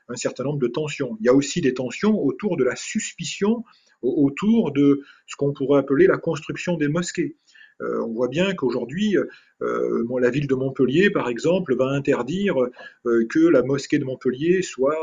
[0.08, 1.16] un certain nombre de tensions.
[1.20, 3.64] Il y a aussi des tensions autour de la suspicion,
[4.02, 7.36] autour de ce qu'on pourrait appeler la construction des mosquées.
[7.80, 9.16] Euh, on voit bien qu'aujourd'hui,
[9.62, 12.54] euh, la ville de Montpellier, par exemple, va interdire
[13.04, 14.98] que la mosquée de Montpellier soit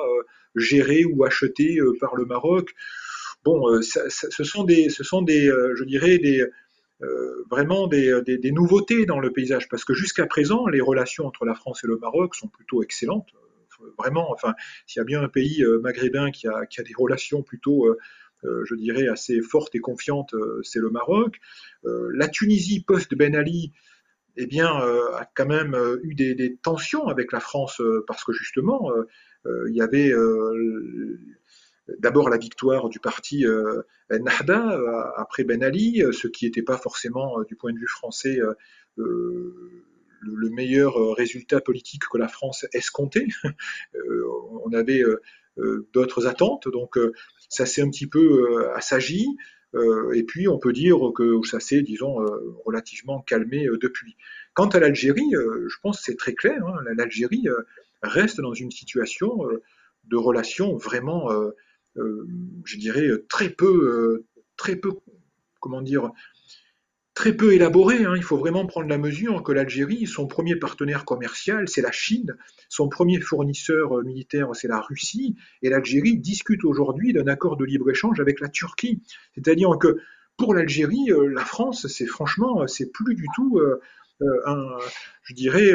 [0.55, 2.73] gérée ou achetée par le Maroc.
[3.43, 6.45] Bon, ce sont des, ce sont des je dirais, des,
[7.03, 11.55] euh, vraiment des, nouveautés dans le paysage, parce que jusqu'à présent, les relations entre la
[11.55, 13.29] France et le Maroc sont plutôt excellentes.
[13.81, 14.53] Euh, vraiment, enfin,
[14.85, 17.95] s'il y a bien un pays euh, maghrébin qui a, des relations plutôt,
[18.43, 20.33] je dirais, assez fortes et confiantes,
[20.63, 21.39] c'est le Maroc.
[21.83, 23.73] la Tunisie post-Ben Ali,
[24.37, 28.91] eh bien, a quand même eu des, tensions avec la France, parce que justement,
[29.45, 30.13] il y avait
[31.99, 36.61] d'abord la victoire du parti euh, Nahda euh, après Ben Ali, euh, ce qui n'était
[36.61, 38.39] pas forcément du point de vue français
[38.97, 43.27] le, meilleur résultat politique que la France escomptait.
[44.65, 45.03] on avait
[45.93, 46.97] d'autres attentes, donc
[47.49, 49.27] ça s'est un petit peu assagi.
[50.13, 52.15] et puis on peut dire que ça s'est, disons,
[52.65, 54.15] relativement calmé depuis.
[54.53, 56.65] Quant à l'Algérie, je pense que c'est très clair.
[56.65, 57.47] Hein, L'Algérie
[58.01, 59.39] reste dans une situation
[60.05, 61.29] de relations vraiment
[61.97, 62.25] euh,
[62.65, 64.25] je dirais, très peu, euh,
[64.55, 64.91] très peu,
[65.59, 66.11] comment dire,
[67.13, 68.05] très peu élaboré.
[68.05, 68.13] Hein.
[68.15, 72.35] Il faut vraiment prendre la mesure que l'Algérie, son premier partenaire commercial, c'est la Chine,
[72.69, 77.65] son premier fournisseur euh, militaire, c'est la Russie, et l'Algérie discute aujourd'hui d'un accord de
[77.65, 79.01] libre-échange avec la Turquie.
[79.35, 79.97] C'est-à-dire que
[80.37, 83.61] pour l'Algérie, la France, c'est franchement, c'est plus du tout
[84.45, 84.77] un,
[85.23, 85.71] je dirais,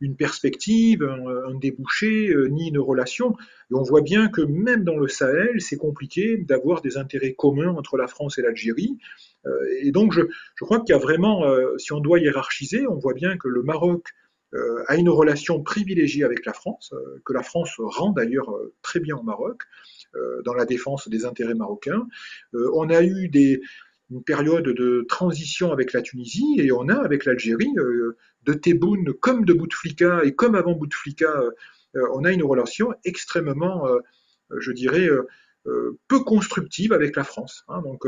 [0.00, 3.36] une perspective, un, débouché, ni une relation.
[3.70, 7.70] Et on voit bien que même dans le Sahel, c'est compliqué d'avoir des intérêts communs
[7.70, 8.98] entre la France et l'Algérie.
[9.46, 9.50] Euh,
[9.82, 10.22] et donc, je,
[10.60, 13.62] crois qu'il y a vraiment, euh, si on doit hiérarchiser, on voit bien que le
[13.62, 14.08] Maroc
[14.54, 16.94] euh, a une relation privilégiée avec la France,
[17.24, 18.50] que la France rend d'ailleurs
[18.82, 19.62] très bien au Maroc,
[20.44, 22.06] dans la défense des intérêts marocains.
[22.54, 23.60] on a eu des,
[24.10, 27.72] une période de transition avec la Tunisie et on a avec l'Algérie,
[28.44, 31.28] de Tebboune comme de Bouteflika et comme avant Bouteflika,
[31.96, 33.98] euh, on a une relation extrêmement, euh,
[34.58, 35.08] je dirais,
[35.66, 37.64] euh, peu constructive avec la France.
[37.68, 37.82] Hein.
[37.82, 38.06] donc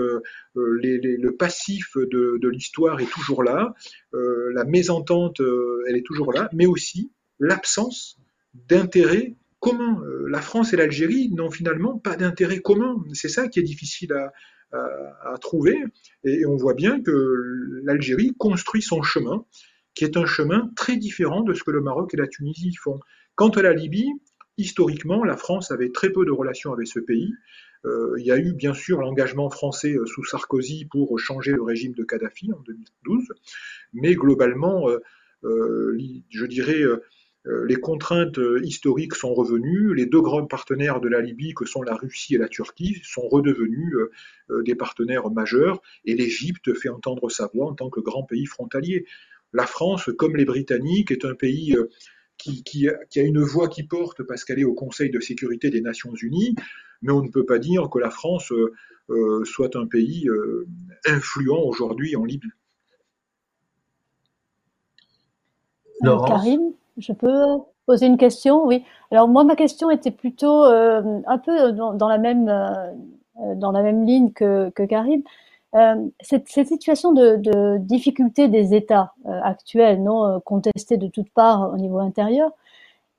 [0.54, 3.74] le passif de, l'histoire est toujours là,
[4.12, 5.42] la mésentente,
[5.86, 8.16] elle est toujours là, mais aussi l'absence
[8.54, 10.02] d'intérêt commun.
[10.26, 13.04] la France et l'Algérie n'ont finalement pas d'intérêt commun.
[13.12, 14.32] C'est ça qui est difficile à,
[15.40, 15.82] trouver.
[16.24, 19.44] et, on voit bien que l'Algérie construit son chemin,
[19.94, 23.00] qui est un chemin très différent de ce que le Maroc et la Tunisie font.
[23.34, 24.12] Quant à la Libye,
[24.56, 27.32] historiquement, la France avait très peu de relations avec ce pays.
[27.86, 31.62] Euh, il y a eu bien sûr l'engagement français euh, sous Sarkozy pour changer le
[31.62, 33.28] régime de Kadhafi en 2012,
[33.94, 34.90] mais globalement,
[35.44, 35.98] euh,
[36.28, 36.82] je dirais,
[37.44, 39.94] les contraintes historiques sont revenues.
[39.94, 43.26] Les deux grands partenaires de la Libye, que sont la Russie et la Turquie, sont
[43.26, 43.96] redevenus
[44.64, 49.06] des partenaires majeurs, et l'Égypte fait entendre sa voix en tant que grand pays frontalier.
[49.54, 51.74] La France, comme les Britanniques, est un pays
[52.40, 56.14] qui, a, une voix qui porte parce qu'elle est au Conseil de sécurité des Nations
[56.14, 56.54] Unies,
[57.02, 58.72] mais on ne peut pas dire que la France euh,
[59.10, 60.66] euh, soit un pays euh,
[61.06, 62.50] influent aujourd'hui en Libye.
[66.02, 67.44] Karim, je peux
[67.86, 68.84] poser une question Oui.
[69.10, 72.46] Alors moi, ma question était plutôt un peu dans, la même,
[73.56, 75.22] dans la même ligne que, que Karim.
[75.76, 81.72] Euh, cette, situation de, difficulté des États euh, actuels, non euh, contestée de toutes parts
[81.72, 82.50] au niveau intérieur,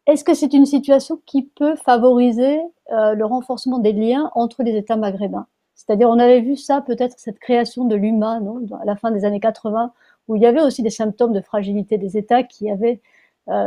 [0.07, 2.59] est-ce que c'est une situation qui peut favoriser
[2.89, 5.45] le renforcement des liens entre les États maghrébins?
[5.75, 9.25] C'est-à-dire, on avait vu ça peut-être cette création de l'UMA, non, à la fin des
[9.25, 9.93] années 80,
[10.27, 12.99] où il y avait aussi des symptômes de fragilité des États qui avaient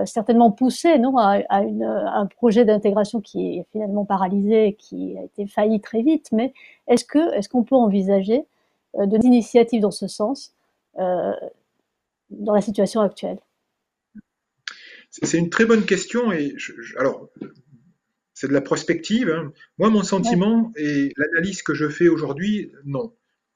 [0.06, 5.24] certainement poussé non, à, à, une, un projet d'intégration qui est finalement paralysé, qui a
[5.24, 6.28] été failli très vite.
[6.32, 6.52] Mais
[6.86, 8.46] est-ce que est-ce qu'on peut envisager
[8.96, 10.54] euh, de initiatives dans ce sens
[10.98, 11.32] euh,
[12.30, 13.38] dans la situation actuelle?
[15.10, 16.56] C'est une très bonne question et
[16.98, 17.28] alors
[18.32, 19.30] c'est de la prospective.
[19.30, 19.52] Hein.
[19.78, 23.12] Moi, mon sentiment et l'analyse que je fais aujourd'hui, non.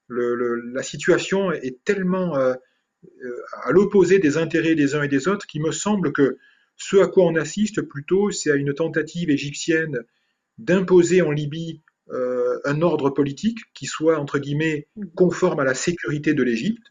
[0.08, 2.54] la situation est tellement, euh,
[3.64, 6.38] à l'opposé des intérêts des uns et des autres, qui me semble que
[6.76, 10.04] ce à quoi on assiste plutôt, c'est à une tentative égyptienne
[10.58, 16.34] d'imposer en Libye euh, un ordre politique qui soit, entre guillemets, conforme à la sécurité
[16.34, 16.86] de l'Égypte.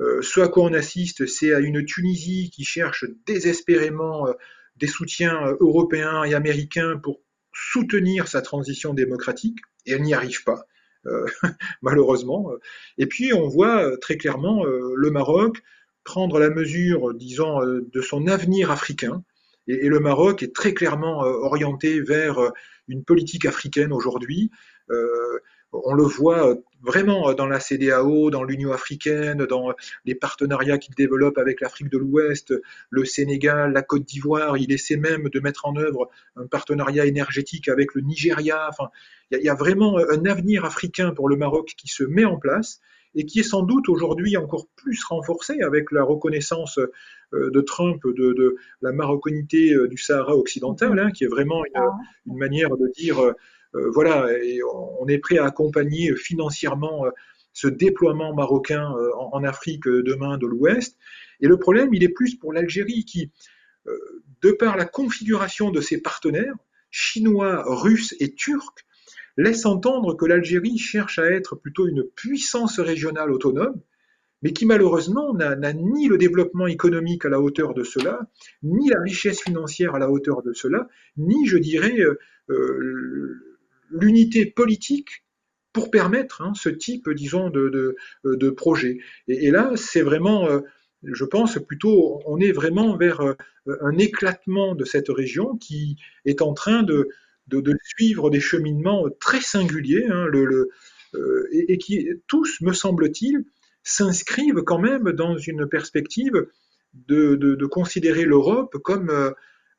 [0.00, 4.32] Euh, ce à quoi on assiste, c'est à une Tunisie qui cherche désespérément euh,
[4.76, 7.20] des soutiens européens et américains pour
[7.52, 10.64] soutenir sa transition démocratique, et elle n'y arrive pas,
[11.82, 12.50] malheureusement.
[12.98, 15.62] Et puis on voit très clairement le Maroc
[16.04, 19.22] prendre la mesure, disons, de son avenir africain,
[19.68, 22.52] et, le Maroc est très clairement orienté vers
[22.88, 24.50] une politique africaine aujourd'hui.
[25.74, 29.72] Euh, on le voit vraiment dans la CDAO, dans l'Union africaine, dans
[30.04, 32.54] les partenariats qu'il développe avec l'Afrique de l'Ouest,
[32.90, 34.56] le Sénégal, la Côte d'Ivoire.
[34.58, 38.66] Il essaie même de mettre en œuvre un partenariat énergétique avec le Nigeria.
[38.68, 38.90] Enfin,
[39.30, 42.80] il y, a vraiment un avenir africain pour le Maroc qui se met en place
[43.14, 48.02] et qui est sans doute aujourd'hui encore plus renforcé avec la reconnaissance euh, de Trump
[48.04, 51.90] de, la marocanité euh, du Sahara occidental, hein, qui est vraiment une, ah.
[52.26, 53.18] manière de dire,
[53.74, 54.28] euh, voilà,
[55.00, 57.04] on est prêt à accompagner financièrement
[57.52, 60.96] ce déploiement marocain en, Afrique demain de l'Ouest.
[61.40, 63.30] Et le problème, il est plus pour l'Algérie qui,
[64.42, 66.54] de par la configuration de ses partenaires,
[66.90, 68.84] chinois, russes et turcs,
[69.36, 73.80] laisse entendre que l'Algérie cherche à être plutôt une puissance régionale autonome,
[74.42, 78.28] mais qui malheureusement n'a ni le développement économique à la hauteur de cela,
[78.62, 82.18] ni la richesse financière à la hauteur de cela, ni, je dirais, euh,
[82.50, 83.51] euh,
[83.92, 85.24] l'unité politique
[85.72, 88.98] pour permettre hein, ce type, disons, de, de, projet.
[89.28, 90.60] Et, là, c'est vraiment, euh,
[91.02, 93.20] je pense, plutôt, on est vraiment vers
[93.66, 97.08] un éclatement de cette région qui est en train de,
[97.48, 100.26] de, suivre des cheminements très singuliers, hein,
[101.52, 103.44] et, et, qui tous, me semble-t-il,
[103.82, 106.46] s'inscrivent quand même dans une perspective
[106.94, 109.30] de, considérer l'Europe comme euh,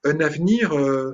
[0.04, 1.14] un avenir euh,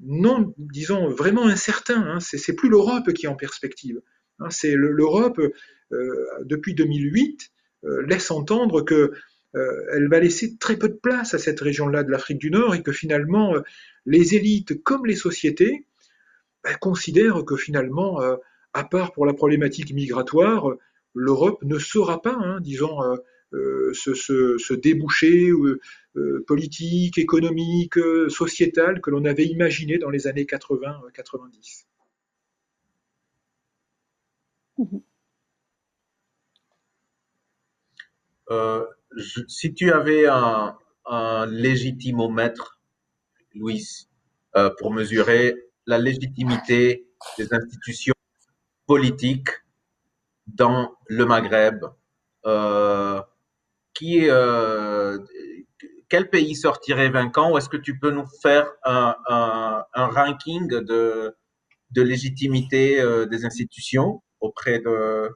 [0.00, 2.02] non, disons, vraiment incertain.
[2.02, 2.20] Hein.
[2.20, 4.00] C'est plus l'Europe qui est en perspective.
[4.38, 4.50] Hein.
[4.50, 5.40] C'est l'Europe,
[5.92, 7.50] euh, depuis 2008,
[8.06, 9.12] laisse entendre que
[9.54, 12.82] elle va laisser très peu de place à cette région-là de l'Afrique du Nord et
[12.82, 13.54] que finalement,
[14.06, 15.84] les élites comme les sociétés
[16.62, 18.20] ben, considèrent que finalement,
[18.72, 20.76] à part pour la problématique migratoire,
[21.14, 23.00] l'Europe ne sera pas, hein, disons,
[23.54, 30.44] euh, euh, ce, débouché euh, politique, économique, sociétal que l'on avait imaginé dans les années
[30.44, 31.86] 80-90.
[39.48, 40.76] si tu avais un,
[41.46, 42.80] légitimomètre,
[43.54, 44.08] Louis,
[44.78, 45.54] pour mesurer
[45.86, 47.06] la légitimité
[47.38, 48.14] des institutions
[48.86, 49.50] politiques
[50.46, 51.84] dans le Maghreb,
[52.46, 53.20] euh,
[53.98, 55.18] qui, euh,
[56.08, 61.34] quel pays sortirait vainquant ou est-ce que tu peux nous faire un, ranking de,
[61.90, 65.30] de légitimité euh, des institutions auprès de,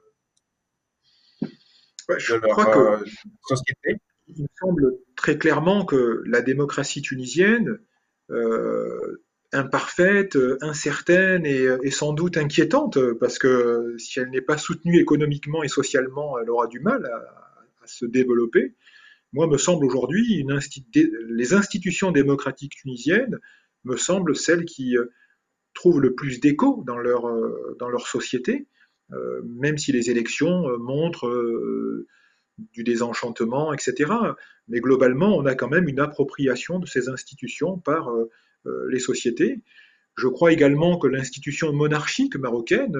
[2.17, 3.05] je crois que,
[3.47, 3.97] société?
[4.27, 7.77] Il me semble très clairement que la démocratie tunisienne
[9.51, 15.67] imparfaite, incertaine et, sans doute inquiétante, parce que si elle n'est pas soutenue économiquement et
[15.67, 17.52] socialement, elle aura du mal à,
[17.85, 18.75] se développer.
[19.33, 20.45] Moi, me semble aujourd'hui,
[20.93, 23.39] les institutions démocratiques tunisiennes
[23.83, 25.05] me semblent celles qui euh,
[25.73, 28.67] trouvent le plus d'écho dans leur, euh, dans leur société,
[29.11, 32.05] euh, même si les élections montrent
[32.57, 34.11] du désenchantement, etc.
[34.67, 38.11] Mais globalement, on a quand même une appropriation de ces institutions par
[38.87, 39.61] les sociétés.
[40.15, 42.97] Je crois également que l'institution monarchique marocaine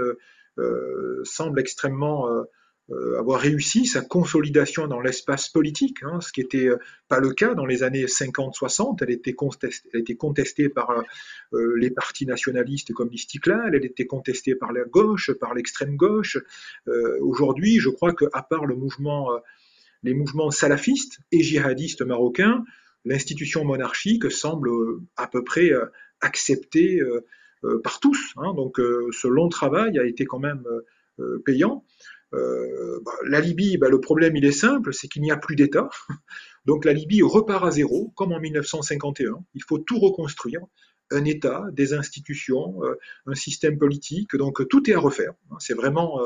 [1.23, 2.27] semble extrêmement
[3.17, 6.67] avoir réussi sa consolidation dans l'espace politique, hein, ce qui n'était
[7.07, 8.97] pas le cas dans les années 50-60.
[9.01, 11.03] Elle, était contestée, elle était contestée par
[11.53, 16.37] les partis nationalistes comme l'Istiklal, elle était contestée par la gauche, par l'extrême gauche.
[17.21, 19.29] Aujourd'hui, je crois qu'à part le mouvement,
[20.03, 22.63] les mouvements salafistes et djihadistes marocains,
[23.05, 25.85] l'institution monarchique semble euh, à peu près euh,
[26.21, 27.21] acceptée euh,
[27.83, 28.33] par tous.
[28.37, 28.53] Hein.
[28.55, 30.65] donc ce long travail a été quand même
[31.45, 31.85] payant.
[32.33, 35.89] Bah, la Libye, bah, le problème il est simple, c'est qu'il n'y a plus d'État.
[36.65, 39.43] Donc la Libye repart à zéro, comme en 1951.
[39.53, 40.61] Il faut tout reconstruire
[41.11, 42.81] un État, des institutions,
[43.27, 44.35] un système politique.
[44.35, 45.33] Donc tout est à refaire.
[45.59, 46.19] C'est vraiment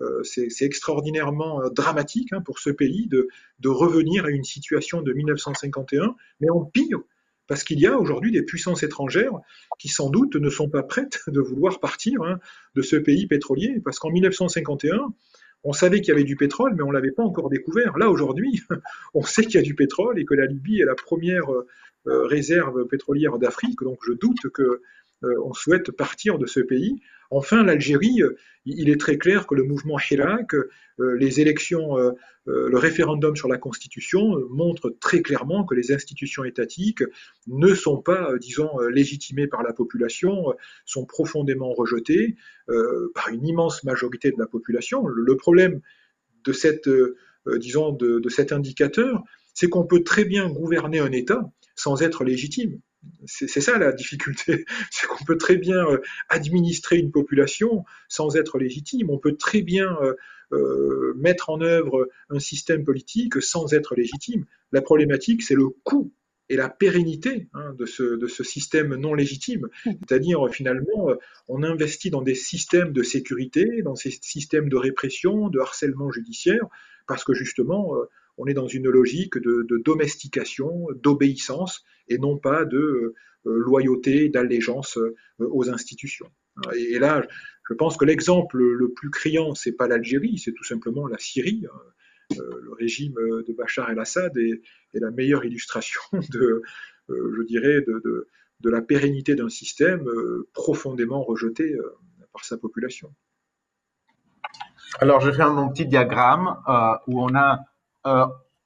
[0.00, 3.28] euh, c'est extraordinairement euh, dramatique hein, pour ce pays de,
[3.64, 6.98] revenir à une situation de 1951, mais en pire,
[7.48, 9.32] parce qu'il y a aujourd'hui des puissances étrangères
[9.78, 12.38] qui sans doute ne sont pas prêtes de vouloir partir hein,
[12.76, 15.12] de ce pays pétrolier, parce qu'en 1951,
[15.64, 17.98] on savait qu'il y avait du pétrole, mais on ne l'avait pas encore découvert.
[17.98, 18.62] Là, aujourd'hui,
[19.14, 21.66] on sait qu'il y a du pétrole et que la Libye est la première euh,
[22.26, 23.82] réserve pétrolière d'Afrique.
[23.82, 24.82] Donc, je doute que euh,
[25.22, 27.00] on souhaite partir de ce pays.
[27.30, 30.68] Enfin, l'Algérie, euh, il est très clair que le mouvement Hirak, euh,
[31.16, 31.96] les élections,
[32.46, 37.04] le référendum sur la Constitution montre très clairement que les institutions étatiques
[37.46, 40.54] ne sont pas, disons, légitimées par la population,
[40.86, 42.36] sont profondément rejetées
[43.14, 45.06] par une immense majorité de la population.
[45.06, 45.80] Le problème
[46.44, 46.52] de
[47.44, 49.22] de cet indicateur,
[49.54, 52.80] c'est qu'on peut très bien gouverner un État sans être légitime.
[53.26, 58.58] C'est ça la difficulté, c'est qu'on peut très bien euh, administrer une population sans être
[58.58, 60.14] légitime, on peut très bien euh,
[60.52, 64.46] euh, mettre en œuvre un système politique sans être légitime.
[64.72, 66.12] La problématique, c'est le coût
[66.48, 69.68] et la pérennité hein, de, ce, de, ce, système non légitime.
[69.84, 71.10] C'est-à-dire, finalement,
[71.46, 76.64] on investit dans des systèmes de sécurité, dans ces systèmes de répression, de harcèlement judiciaire,
[77.06, 77.92] parce que justement,
[78.38, 83.14] on est dans une logique de, domestication, d'obéissance, et non pas de
[83.46, 86.30] euh, loyauté, d'allégeance euh, aux institutions.
[86.74, 87.26] Et, là,
[87.68, 91.66] je pense que l'exemple le plus criant, c'est pas l'Algérie, c'est tout simplement la Syrie.
[92.32, 94.60] Euh, le régime de Bachar el-Assad est,
[94.94, 96.00] la meilleure illustration
[96.32, 96.62] de,
[97.08, 98.26] je dirais, de,
[98.64, 100.04] la pérennité d'un système
[100.52, 101.76] profondément rejeté
[102.32, 103.14] par sa population.
[105.00, 106.56] Alors, je fais mon petit diagramme
[107.06, 107.60] où on a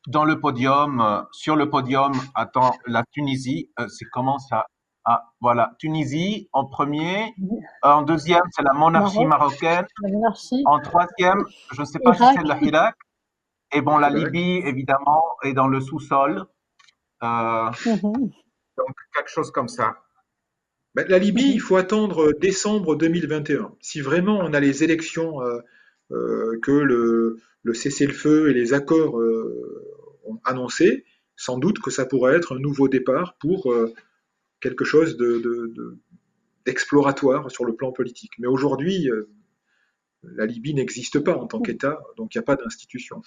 [0.08, 4.66] dans le podium, euh, sur le podium, attends, la Tunisie, euh, c'est comment ça?
[5.04, 7.34] Ah, voilà, Tunisie en premier.
[7.82, 9.86] en deuxième, c'est la monarchie marocaine.
[10.66, 12.94] En troisième, je ne sais pas si c'est le Irak.
[13.74, 16.44] Et bon, la Libye, évidemment, est dans le sous-sol.
[17.20, 18.02] Mhm.
[18.02, 19.94] Donc, quelque chose comme ça.
[20.94, 23.72] Ben, la Libye, il faut attendre décembre 2021.
[23.80, 25.40] Si vraiment on a les élections
[26.62, 31.04] que le, le cessez-le-feu et les accords euh, ont annoncé,
[31.36, 33.92] sans doute que ça pourrait être un nouveau départ pour euh,
[34.60, 35.16] quelque chose
[36.66, 38.32] d'exploratoire sur le plan politique.
[38.38, 39.30] Mais aujourd'hui, euh,
[40.22, 43.22] la Libye n'existe pas en tant qu'État, donc il n'y a pas d'institution.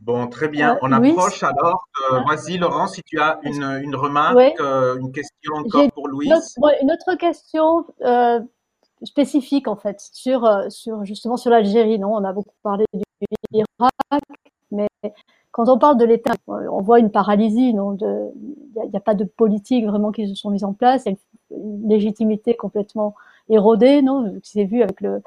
[0.00, 0.78] Bon, très bien.
[0.82, 1.88] On approche alors.
[2.10, 6.30] Vas-y, Laurent, si tu as une, remarque, une question encore pour Louise.
[6.80, 7.84] Une autre, question
[9.04, 11.98] spécifique en fait sur, euh, sur justement sur l'Algérie.
[11.98, 13.02] Non, on a beaucoup parlé du
[13.52, 14.22] Irak,
[14.70, 14.88] mais
[15.52, 17.74] quand on parle de l'État, on voit une paralysie.
[17.74, 21.04] Non, il n'y a, pas de politique vraiment qui se sont mises en place.
[21.06, 21.16] Il y a
[21.56, 23.14] une, légitimité complètement
[23.48, 24.02] érodée.
[24.02, 25.22] Non, c'est vu avec le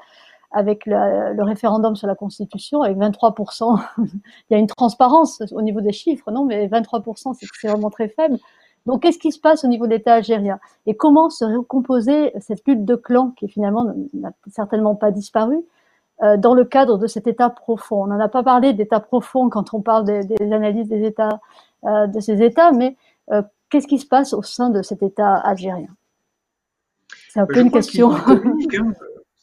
[0.52, 4.10] avec le, référendum sur la Constitution, avec 23%, il
[4.50, 8.38] y a une transparence au niveau des chiffres, non, mais 23%, c'est vraiment très faible.
[8.86, 10.58] Donc, qu'est-ce qui se passe au niveau de l'État algérien?
[10.86, 15.56] Et comment se recomposer cette lutte de clans qui finalement n'a certainement pas disparu
[16.22, 18.02] euh, dans le cadre de cet État profond?
[18.02, 21.40] On n'en a pas parlé d'État profond quand on parle des, analyses des États,
[21.84, 22.96] euh, de ces États, mais
[23.30, 25.94] euh, qu'est-ce qui se passe au sein de cet État algérien?
[27.28, 28.12] C'est un peu une question.
[28.12, 28.42] Hein.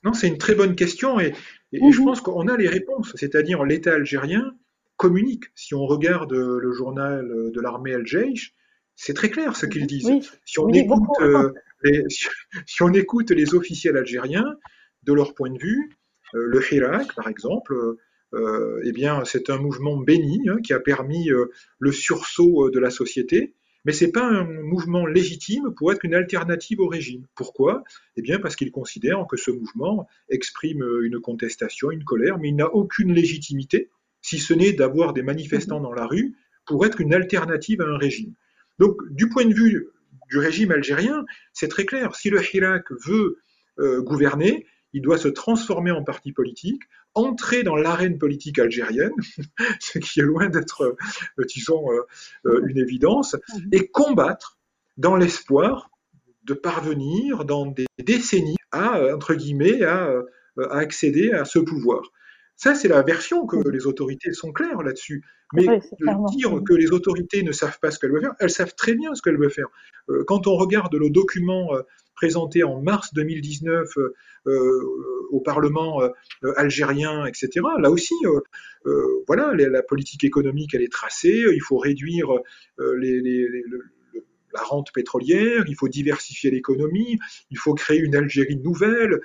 [0.03, 1.33] Non, c'est une très bonne question et,
[1.71, 2.05] je mhm.
[2.05, 3.13] pense qu'on a les réponses.
[3.15, 4.51] C'est-à-dire l'État algérien
[4.97, 5.45] communique.
[5.55, 8.05] Si on regarde le journal de l'armée al
[8.99, 10.11] c'est très clair ce qu'ils disent.
[10.43, 12.03] Si, on écoute, euh, les,
[12.65, 14.57] si, on écoute les officiels algériens,
[15.03, 15.89] de leur point de vue,
[16.35, 17.73] euh, le Hirak, par exemple,
[18.33, 21.29] euh, eh bien, c'est un mouvement béni hein, qui a permis
[21.79, 26.13] le sursaut de la société, mais ce n'est pas un mouvement légitime pour être une
[26.13, 27.25] alternative au régime.
[27.35, 27.85] Pourquoi?
[28.17, 32.55] Eh bien, parce qu'ils considèrent que ce mouvement exprime une contestation, une colère, mais il
[32.57, 33.89] n'a aucune légitimité,
[34.21, 37.97] si ce n'est d'avoir des manifestants dans la rue pour être une alternative à un
[37.97, 38.35] régime.
[38.79, 39.89] Donc, du point de vue
[40.29, 42.15] du régime algérien, c'est très clair.
[42.15, 43.39] Si le Hirak veut
[43.79, 46.81] euh, gouverner, il doit se transformer en parti politique,
[47.13, 49.13] entrer dans l'arène politique algérienne,
[49.79, 50.97] ce qui est loin d'être,
[51.39, 51.85] euh, disons,
[52.45, 53.69] euh, une évidence, mhm.
[53.71, 54.57] et combattre
[54.97, 55.89] dans l'espoir
[56.43, 60.11] de parvenir dans des décennies à, entre guillemets, à
[60.71, 62.01] accéder à ce pouvoir.
[62.59, 65.23] Ça, c'est la version que les autorités sont claires là-dessus.
[65.53, 65.65] Mais
[66.33, 69.15] dire que les autorités ne savent pas ce qu'elles veulent faire, elles savent très bien
[69.15, 69.69] ce qu'elles veulent faire.
[70.09, 71.83] Euh, quand on regarde le document euh,
[72.15, 73.87] présenté en mars 2019
[74.47, 74.83] euh,
[75.31, 76.01] au Parlement
[76.57, 77.49] algérien, etc.,
[77.79, 78.13] là aussi,
[79.25, 81.45] voilà, la politique économique, elle est tracée.
[81.53, 82.27] Il faut réduire
[82.77, 87.19] la rente pétrolière, il faut diversifier l'économie,
[87.51, 89.21] il faut créer une Algérie nouvelle.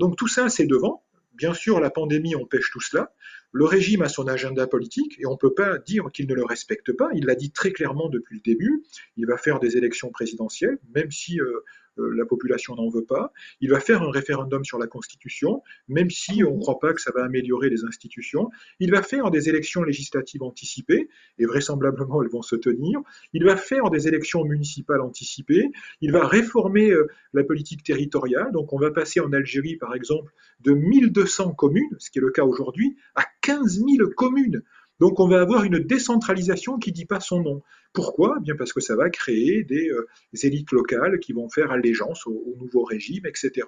[0.00, 1.02] donc tout ça, c'est devant.
[1.34, 3.12] Bien sûr, la pandémie empêche tout cela.
[3.52, 6.44] Le régime a son agenda politique et on ne peut pas dire qu'il ne le
[6.44, 7.10] respecte pas.
[7.14, 8.84] Il l'a dit très clairement depuis le début.
[9.16, 11.64] Il va faire des élections présidentielles, même si euh,
[11.96, 13.32] la population n'en veut pas.
[13.60, 17.00] Il va faire un référendum sur la Constitution, même si on ne croit pas que
[17.00, 18.50] ça va améliorer les institutions.
[18.80, 21.08] Il va faire des élections législatives anticipées,
[21.38, 23.00] et vraisemblablement elles vont se tenir.
[23.32, 25.70] Il va faire des élections municipales anticipées.
[26.00, 28.52] Il va réformer euh, la politique territoriale.
[28.52, 32.30] Donc on va passer en Algérie, par exemple, de 1200 communes, ce qui est le
[32.30, 34.62] cas aujourd'hui, à 15 000 communes.
[35.00, 37.62] Donc on va avoir une décentralisation qui ne dit pas son nom.
[37.92, 38.36] Pourquoi?
[38.38, 40.06] Eh Bien parce que ça va créer des, euh,
[40.42, 43.66] élites locales qui vont faire allégeance au, nouveau régime, etc.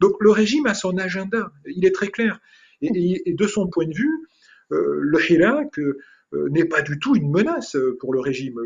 [0.00, 2.40] Donc le régime a son agenda, il est très clair.
[2.82, 4.26] Et, de son point de vue,
[4.72, 5.98] euh, le Hirak euh,
[6.32, 8.58] n'est pas du tout une menace pour le régime.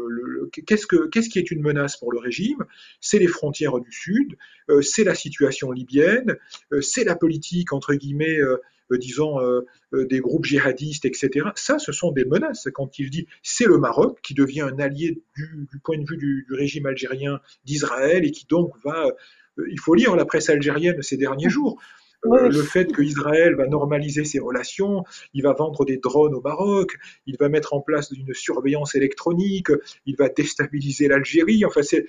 [0.52, 0.86] Qu'est-ce,
[1.28, 2.64] qui est une menace pour le régime?
[3.00, 4.36] C'est les frontières du Sud,
[4.82, 6.36] c'est la situation libyenne,
[6.80, 8.38] c'est la politique, entre guillemets,
[8.92, 9.60] disons, euh,
[9.92, 11.48] euh, des groupes djihadistes, etc.
[11.56, 12.68] Ça, ce sont des menaces.
[12.74, 16.46] Quand il dit c'est le Maroc qui devient un allié du, point de vue du,
[16.50, 19.10] régime algérien d'Israël et qui donc va.
[19.70, 21.80] il faut lire la presse algérienne ces derniers jours.
[22.24, 25.04] le fait qu'Israël va normaliser ses relations,
[25.34, 26.96] il va vendre des drones au Maroc,
[27.26, 29.68] il va mettre en place une surveillance électronique,
[30.06, 31.64] il va déstabiliser l'Algérie.
[31.64, 32.06] Enfin, c'est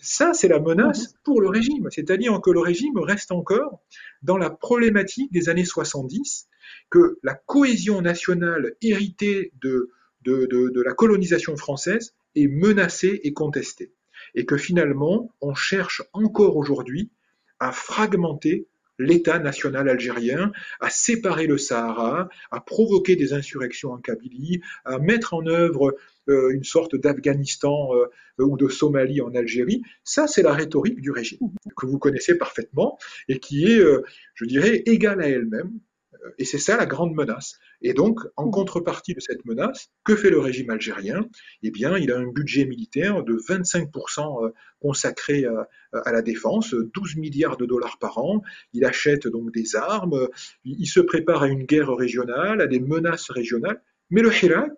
[0.00, 1.88] ça, c'est la menace pour le régime.
[1.90, 3.80] C'est-à-dire que le régime reste encore
[4.22, 6.48] dans la problématique des années 70,
[6.90, 9.90] que la cohésion nationale héritée de,
[10.22, 13.92] de, la colonisation française est menacée et contestée.
[14.34, 17.10] Et que finalement, on cherche encore aujourd'hui
[17.58, 18.68] à fragmenter
[19.00, 25.34] l'État national algérien, à séparer le Sahara, à provoquer des insurrections en Kabylie, à mettre
[25.34, 25.96] en œuvre
[26.28, 28.06] euh, une sorte d'Afghanistan euh,
[28.44, 29.82] ou de Somalie en Algérie.
[30.04, 32.98] Ça, c'est la rhétorique du régime, que vous connaissez parfaitement
[33.28, 34.02] et qui est, euh,
[34.34, 35.72] je dirais, égale à elle-même.
[36.38, 37.58] Et c'est ça la grande menace.
[37.82, 41.26] Et donc, en contrepartie de cette menace, que fait le régime algérien?
[41.62, 47.56] Eh bien, il a un budget militaire de 25% consacré à, la défense, 12 milliards
[47.56, 48.42] de dollars par an.
[48.72, 50.28] Il achète donc des armes,
[50.64, 53.80] il se prépare à une guerre régionale, à des menaces régionales.
[54.10, 54.72] Mais le Hirak,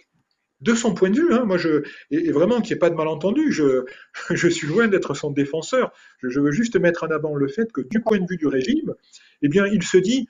[0.62, 2.94] de son point de vue, hein, moi je, et, vraiment qu'il n'y ait pas de
[2.94, 3.84] malentendu, je,
[4.30, 5.92] je suis loin d'être son défenseur.
[6.22, 8.94] Je, veux juste mettre en avant le fait que du point de vue du régime,
[9.42, 10.28] eh bien, il se dit,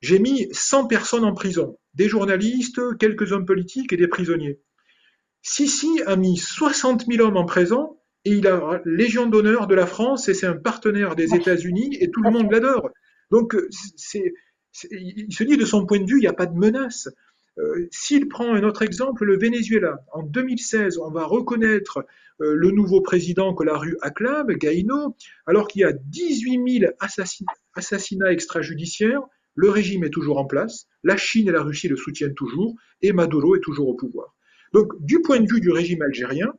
[0.00, 4.60] j'ai mis 100 personnes en prison, des journalistes, quelques hommes politiques et des prisonniers.
[5.42, 9.86] Sisi a mis 60 000 hommes en prison et il a Légion d'honneur de la
[9.86, 12.90] France et c'est un partenaire des États-Unis et tout le monde l'adore.
[13.30, 13.56] Donc,
[13.96, 14.34] c'est,
[14.90, 17.08] il se dit de son point de vue, il n'y a pas de menace.
[17.58, 22.04] Euh, s'il prend un autre exemple, le Venezuela, en 2016, on va reconnaître
[22.42, 25.16] euh, le nouveau président que la rue acclame, Gaino,
[25.46, 29.22] alors qu'il y a 18 000 assassinats, extrajudiciaires,
[29.56, 33.12] le régime est toujours en place, la Chine et la Russie le soutiennent toujours, et
[33.12, 34.36] Maduro est toujours au pouvoir.
[34.72, 36.52] Donc, du point de vue du régime algérien,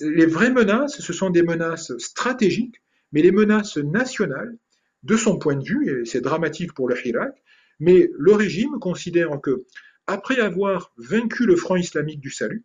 [0.00, 2.82] les vraies menaces, ce sont des menaces stratégiques,
[3.12, 4.56] mais les menaces nationales,
[5.02, 7.42] de son point de vue, et c'est dramatique pour le Hirak,
[7.78, 9.64] mais le régime considère que
[10.06, 12.64] après avoir vaincu le Front islamique du salut,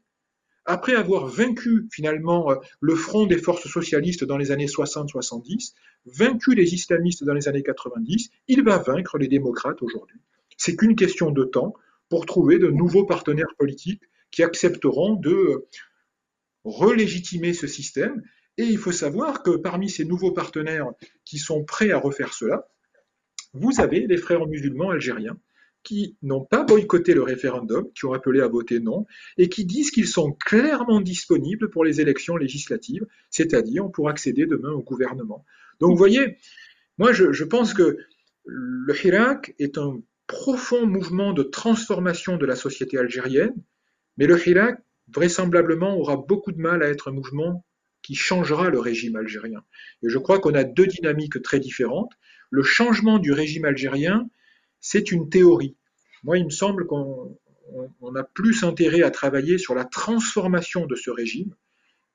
[0.65, 5.73] après avoir vaincu finalement euh, le front des forces socialistes dans les années 60-70,
[6.06, 10.19] vaincu les islamistes dans les années 90, il va vaincre les démocrates aujourd'hui.
[10.57, 11.73] C'est qu'une question de temps
[12.10, 15.68] pour trouver de nouveaux partenaires politiques qui accepteront de euh,
[16.64, 18.23] relégitimer ce système.
[18.57, 20.88] Et il faut savoir que parmi ces nouveaux partenaires
[21.26, 22.68] qui sont prêts à refaire cela,
[23.53, 25.38] vous avez les frères musulmans algériens
[25.84, 29.05] qui n'ont pas boycotté le référendum, qui ont appelé à voter non,
[29.38, 34.72] et qui disent qu'ils sont clairement disponibles pour les élections législatives, c'est-à-dire pour accéder demain
[34.72, 35.45] au gouvernement.
[35.80, 36.38] Donc vous voyez,
[36.97, 37.97] moi je, pense que
[38.45, 43.55] le Hirak est un profond mouvement de transformation de la société algérienne,
[44.18, 44.80] mais le Hirak
[45.14, 47.65] vraisemblablement aura beaucoup de mal à être un mouvement
[48.01, 49.64] qui changera le régime algérien.
[50.01, 52.11] Et je crois qu'on a deux dynamiques très différentes.
[52.49, 54.30] Le changement du régime algérien,
[54.84, 55.76] c'est une théorie.
[56.23, 57.35] Moi, il me semble qu'on
[58.15, 61.55] a plus intérêt à travailler sur la transformation de ce régime,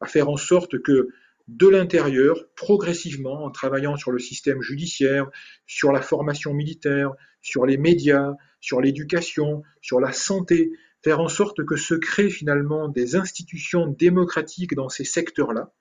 [0.00, 1.08] à faire en sorte que
[1.48, 5.30] de l'intérieur, progressivement, en travaillant sur le système judiciaire,
[5.66, 10.70] sur la formation militaire, sur les médias, sur l'éducation, sur la santé,
[11.02, 15.72] faire en sorte que se créent finalement des institutions démocratiques dans ces secteurs-là,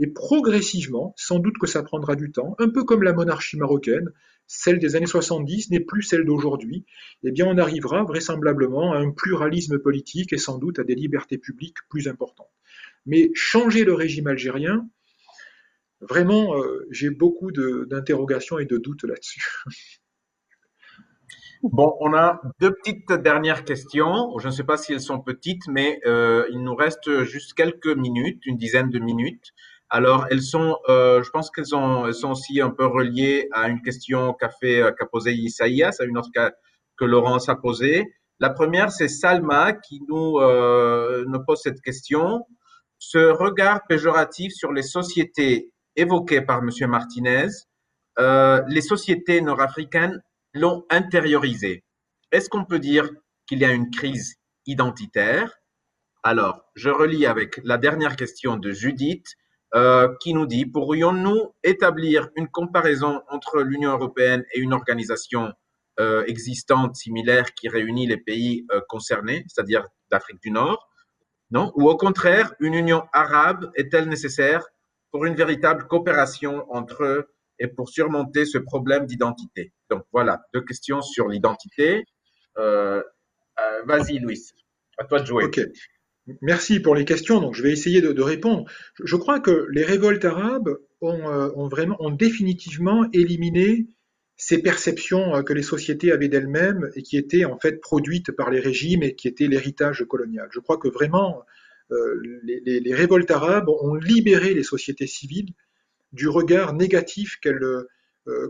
[0.00, 4.10] et progressivement, sans doute que ça prendra du temps, un peu comme la monarchie marocaine,
[4.46, 6.86] celle des années 70 n'est plus celle d'aujourd'hui,
[7.22, 11.36] eh bien on arrivera vraisemblablement à un pluralisme politique et sans doute à des libertés
[11.36, 12.50] publiques plus importantes.
[13.04, 14.88] Mais changer le régime algérien,
[16.00, 19.44] vraiment, euh, j'ai beaucoup d'interrogations et de doutes là-dessus.
[21.62, 24.38] Bon, on a deux petites dernières questions.
[24.38, 27.94] Je ne sais pas si elles sont petites, mais euh, il nous reste juste quelques
[27.94, 29.52] minutes, une dizaine de minutes.
[29.90, 34.32] Alors, elles sont, euh, je pense qu'elles sont, aussi un peu reliées à une question
[34.34, 34.48] qu'a
[34.92, 36.30] qu'a posée Isaïas, à une autre
[36.96, 38.06] que Laurence a posée.
[38.38, 42.46] La première, c'est Salma qui nous, euh, pose cette question.
[42.98, 47.48] Ce regard péjoratif sur les sociétés évoquées par Monsieur Martinez,
[48.18, 50.22] euh, les sociétés nord-africaines
[50.54, 51.84] l'ont intériorisé.
[52.30, 53.10] Est-ce qu'on peut dire
[53.46, 54.36] qu'il y a une crise
[54.66, 55.52] identitaire?
[56.22, 59.26] Alors, je relis avec la dernière question de Judith
[59.74, 65.52] euh, qui nous dit, pourrions-nous établir une comparaison entre l'Union européenne et une organisation
[66.00, 70.88] euh, existante similaire qui réunit les pays euh, concernés, c'est-à-dire d'Afrique du Nord?
[71.50, 71.72] Non?
[71.76, 74.66] Ou au contraire, une union arabe est-elle nécessaire
[75.12, 79.72] pour une véritable coopération entre eux et pour surmonter ce problème d'identité?
[79.88, 82.04] Donc voilà, deux questions sur l'identité.
[82.56, 84.40] Vas-y, Louis,
[84.98, 85.44] à toi de jouer.
[85.44, 85.60] Ok.
[86.40, 87.40] Merci pour les questions.
[87.40, 88.64] Donc, je vais essayer de, répondre.
[89.02, 93.86] Je, crois que les révoltes arabes ont, euh, vraiment, ont définitivement éliminé
[94.36, 98.50] ces perceptions euh, que les sociétés avaient d'elles-mêmes et qui étaient en fait produites par
[98.50, 100.48] les régimes et qui étaient l'héritage colonial.
[100.52, 101.42] Je crois que vraiment,
[101.92, 105.52] euh, les, révoltes arabes ont libéré les sociétés civiles
[106.12, 107.64] du regard négatif qu'elles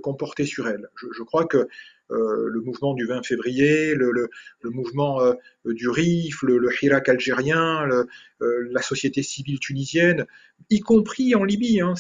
[0.03, 0.89] comportaient sur elles.
[0.95, 1.67] Je, crois que euh,
[2.11, 4.29] le mouvement du 20 février, le,
[4.65, 5.35] mouvement euh,
[5.65, 10.27] du RIF, le, Hirak algérien, euh, la société civile tunisienne,
[10.71, 11.81] y compris en Libye.
[11.81, 11.95] Hein,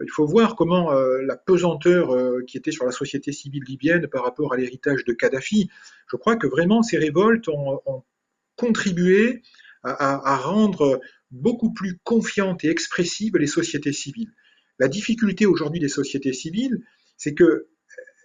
[0.00, 2.14] il faut voir comment la pesanteur
[2.46, 5.70] qui était sur la société civile libyenne par rapport à l'héritage de Kadhafi,
[6.08, 8.04] je crois que vraiment ces révoltes ont,
[8.54, 9.42] contribué
[9.82, 14.32] à, rendre beaucoup plus confiantes et expressives les sociétés civiles.
[14.78, 16.80] La difficulté aujourd'hui des sociétés civiles,
[17.16, 17.66] c'est que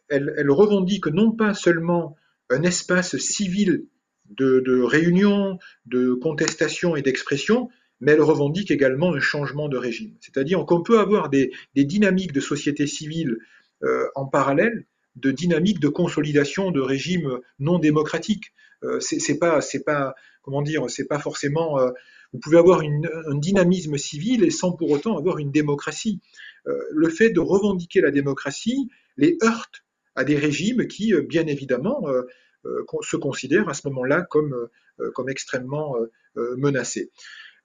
[0.09, 2.15] elle, revendique non pas seulement
[2.49, 3.85] un espace civil
[4.29, 7.69] de, réunion, de contestation et d'expression,
[7.99, 10.15] mais elle revendique également un changement de régime.
[10.19, 13.37] C'est-à-dire qu'on peut avoir des, dynamiques de société civile
[13.83, 14.85] euh, en parallèle
[15.15, 18.51] de dynamiques de consolidation de régimes non démocratiques.
[18.83, 21.79] Euh, c'est pas, c'est pas, comment dire, c'est pas forcément.
[21.79, 21.91] Euh,
[22.33, 26.19] vous pouvez avoir un dynamisme civil et sans pour autant avoir une démocratie.
[26.65, 29.82] le fait de revendiquer la démocratie les heurte
[30.15, 32.23] à des régimes qui, euh, bien évidemment, euh,
[32.65, 34.69] euh, se considèrent à ce moment-là comme,
[35.15, 35.97] comme extrêmement
[36.35, 37.11] menacés.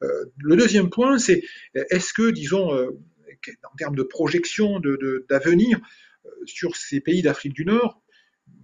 [0.00, 1.44] le deuxième point, c'est
[1.74, 4.80] est-ce que, disons, en termes de projection
[5.30, 5.78] d'avenir
[6.46, 8.02] sur ces pays d'Afrique du Nord,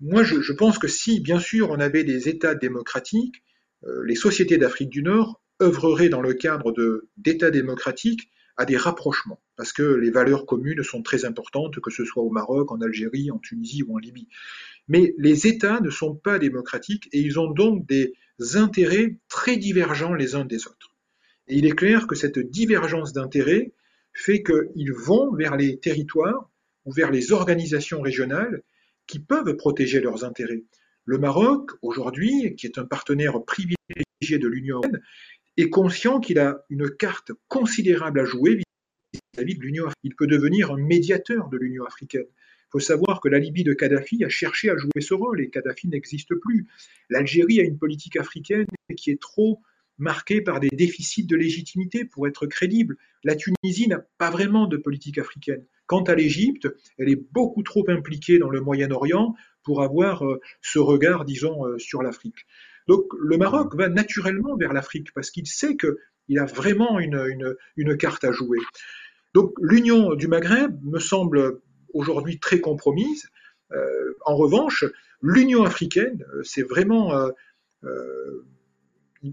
[0.01, 3.45] moi je, pense que si, bien sûr, on avait des États démocratiques,
[4.05, 6.75] les sociétés d'Afrique du Nord œuvreraient dans le cadre
[7.17, 12.05] d'États démocratiques à des rapprochements, parce que les valeurs communes sont très importantes, que ce
[12.05, 14.29] soit au Maroc, en Algérie, en Tunisie ou en Libye.
[14.89, 18.15] Mais les États ne sont pas démocratiques et ils ont donc des
[18.55, 20.95] intérêts très divergents les uns des autres.
[21.49, 23.73] Et il est clair que cette divergence d'intérêts
[24.13, 26.51] fait qu'ils vont vers les territoires
[26.85, 28.63] ou vers les organisations régionales
[29.07, 30.65] qui peuvent protéger leurs intérêts.
[31.05, 35.03] Le Maroc, aujourd'hui, qui est un partenaire privilégié de l'Union européenne,
[35.57, 38.61] est conscient qu'il a une carte considérable à jouer
[39.13, 40.03] vis-à-vis de l'Union africaine.
[40.03, 42.27] Il peut devenir un médiateur de l'Union africaine.
[42.27, 45.49] Il faut savoir que la Libye de Kadhafi a cherché à jouer ce rôle et
[45.49, 46.67] Kadhafi n'existe plus.
[47.09, 48.67] L'Algérie a une politique africaine
[48.97, 49.61] qui est trop
[49.99, 52.97] marquée par des déficits de légitimité pour être crédible.
[53.23, 55.65] La Tunisie n'a pas vraiment de politique africaine.
[55.87, 56.69] Quant à l'Égypte,
[56.99, 61.79] elle est beaucoup trop impliquée dans le Moyen-Orient pour avoir euh, ce regard, disons, euh,
[61.79, 62.47] sur l'Afrique.
[62.87, 68.25] Donc le Maroc va naturellement vers l'Afrique parce qu'il sait qu'il a vraiment une, carte
[68.25, 68.59] à jouer.
[69.33, 71.61] Donc l'union du Maghreb me semble
[71.93, 73.29] aujourd'hui très compromise.
[73.73, 74.85] Euh, en revanche,
[75.23, 77.31] l'Union africaine, euh, c'est vraiment...
[77.85, 78.45] Euh,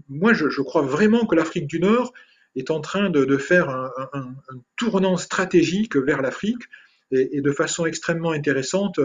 [0.08, 2.14] moi, je, crois vraiment que l'Afrique du Nord
[2.56, 4.34] est en train de, faire un,
[4.76, 6.62] tournant stratégique vers l'Afrique
[7.10, 8.98] et, de façon extrêmement intéressante,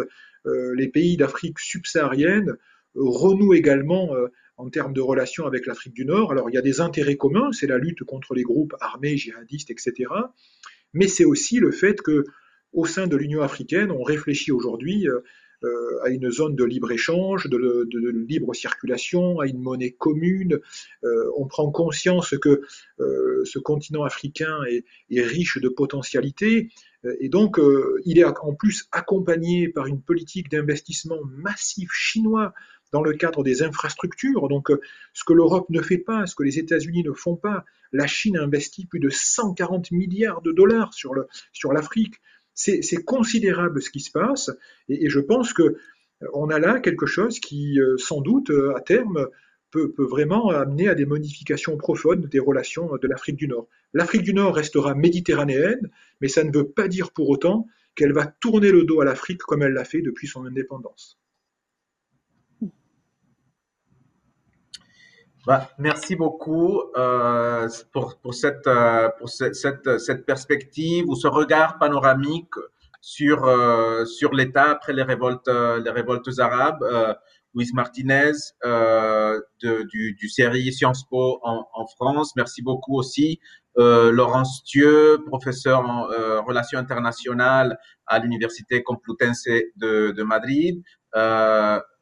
[0.45, 2.55] les pays d'Afrique subsaharienne
[2.97, 6.31] renoue également euh, en termes de relations avec l'Afrique du Nord.
[6.31, 9.69] Alors il y a des intérêts communs, c'est la lutte contre les groupes armés, djihadistes,
[9.69, 9.93] etc.
[10.93, 12.23] Mais c'est aussi le fait que
[12.73, 15.19] au sein de l'Union africaine, on réfléchit aujourd'hui euh,
[15.63, 17.87] euh, à une zone de libre-échange, de,
[18.27, 20.59] libre circulation, à une monnaie commune.
[21.35, 22.61] on prend conscience que
[22.99, 26.69] ce continent africain est, est, riche de potentialités.
[27.19, 27.59] Et donc,
[28.05, 32.53] il est en plus accompagné par une politique d'investissement massif chinois
[32.91, 34.47] dans le cadre des infrastructures.
[34.47, 34.79] Donc, euh,
[35.13, 38.37] ce que l'Europe ne fait pas, ce que les États-Unis ne font pas, la Chine
[38.37, 42.15] a investi plus de 140 milliards de dollars sur l'Afrique.
[42.53, 44.49] C'est considérable ce qui se passe,
[44.89, 45.77] et, je pense que
[46.23, 49.27] euh, a là quelque chose qui, euh, sans doute, à terme,
[49.71, 53.67] peut, vraiment amener à des modifications profondes des relations de l'Afrique du Nord.
[53.93, 55.91] L'Afrique du Nord restera méditerranéenne,
[56.21, 59.41] mais ça ne veut pas dire pour autant qu'elle va tourner le dos à l'Afrique
[59.41, 61.19] comme elle l'a fait depuis son indépendance.
[65.47, 71.77] Bah, merci beaucoup euh, pour, pour, cette, euh, pour cette, cette, perspective ou ce regard
[71.77, 72.51] panoramique
[72.99, 76.83] sur, euh, sur l'État après les révoltes, les révoltes arabes.
[76.83, 77.13] Euh,
[77.53, 78.33] Louis Martinez
[78.65, 82.35] euh, de, du, du série Sciences Po en, en, France.
[82.35, 83.39] Merci beaucoup aussi.
[83.77, 86.07] Laurence Thieu, professeur en
[86.43, 89.45] relations internationales à l'Université Complutense
[89.77, 90.83] de, de Madrid.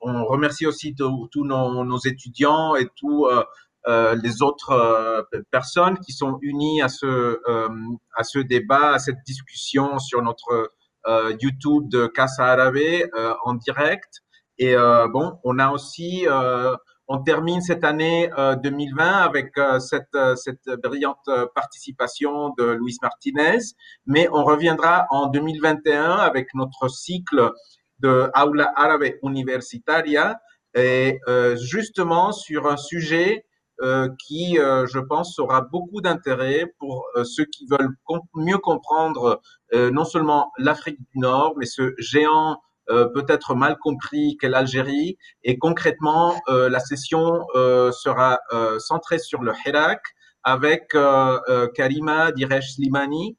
[0.08, 3.44] On remercie aussi tous nos, étudiants et tous euh,
[3.88, 7.40] euh, les autres euh, personnes qui sont unies à ce,
[8.16, 10.72] à ce débat, à cette discussion sur notre
[11.40, 12.78] YouTube de Casa Arabe
[13.46, 14.22] en direct.
[14.60, 14.76] Et
[15.12, 16.26] bon, on a aussi
[17.08, 18.30] on termine cette année
[18.64, 23.60] 2020 avec cette, cette brillante participation de Luis Martinez,
[24.06, 27.52] mais on reviendra en 2021 avec notre cycle
[28.00, 30.40] de Aula Árabe Universitaria,
[30.76, 33.46] et euh, justement sur un sujet
[33.82, 37.90] euh, qui, euh, je pense, aura beaucoup d'intérêt pour euh, ceux qui veulent
[38.34, 39.42] mieux comprendre
[39.74, 42.58] euh, non seulement l'Afrique du Nord, mais ce géant
[42.90, 45.18] euh, peut-être mal compris qu'est l'Algérie.
[45.44, 47.46] Et concrètement, la session
[47.92, 48.40] sera
[48.80, 50.02] centrée sur le Hirak
[50.44, 50.96] avec
[51.74, 53.38] Karima Diresh Slimani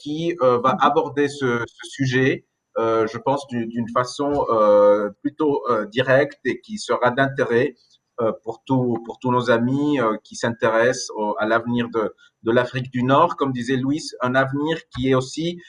[0.00, 2.46] qui va aborder ce, ce sujet
[2.76, 7.74] je pense, d'une façon euh, plutôt euh, directe et qui sera d'intérêt
[8.20, 12.14] euh, pour, tout, pour tous nos amis euh, qui s'intéressent à l'avenir de,
[12.44, 13.36] de l'Afrique du Nord.
[13.36, 15.60] Comme disait Louis, un avenir qui est aussi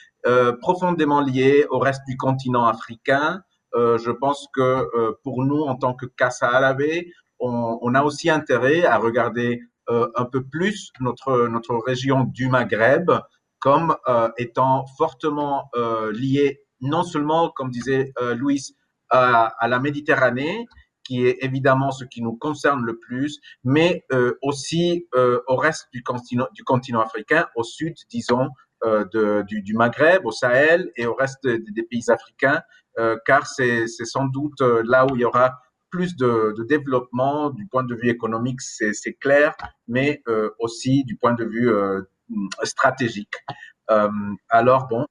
[0.60, 3.42] profondément lié au reste du continent africain.
[3.74, 6.82] je pense que pour nous, en tant que Casa Arabe,
[7.38, 13.08] on, on, a aussi intérêt à regarder un peu plus notre, notre région du Maghreb
[13.60, 13.94] comme
[14.36, 15.70] étant fortement
[16.12, 18.74] liée non seulement, comme disait euh, Louis,
[19.10, 20.66] à, à, la Méditerranée,
[21.04, 25.88] qui est évidemment ce qui nous concerne le plus, mais euh, aussi euh, au reste
[25.92, 28.48] du continent, du continent africain, au sud, disons,
[28.84, 32.60] euh, de, du, du, Maghreb, au Sahel et au reste des, pays africains,
[32.98, 35.58] euh, car c'est sans doute euh, là où il y aura
[35.88, 39.56] plus de, de développement du point de vue économique, c'est clair,
[39.88, 40.22] mais
[40.58, 41.70] aussi du point de vue
[42.64, 43.34] stratégique.
[44.50, 45.06] alors bon,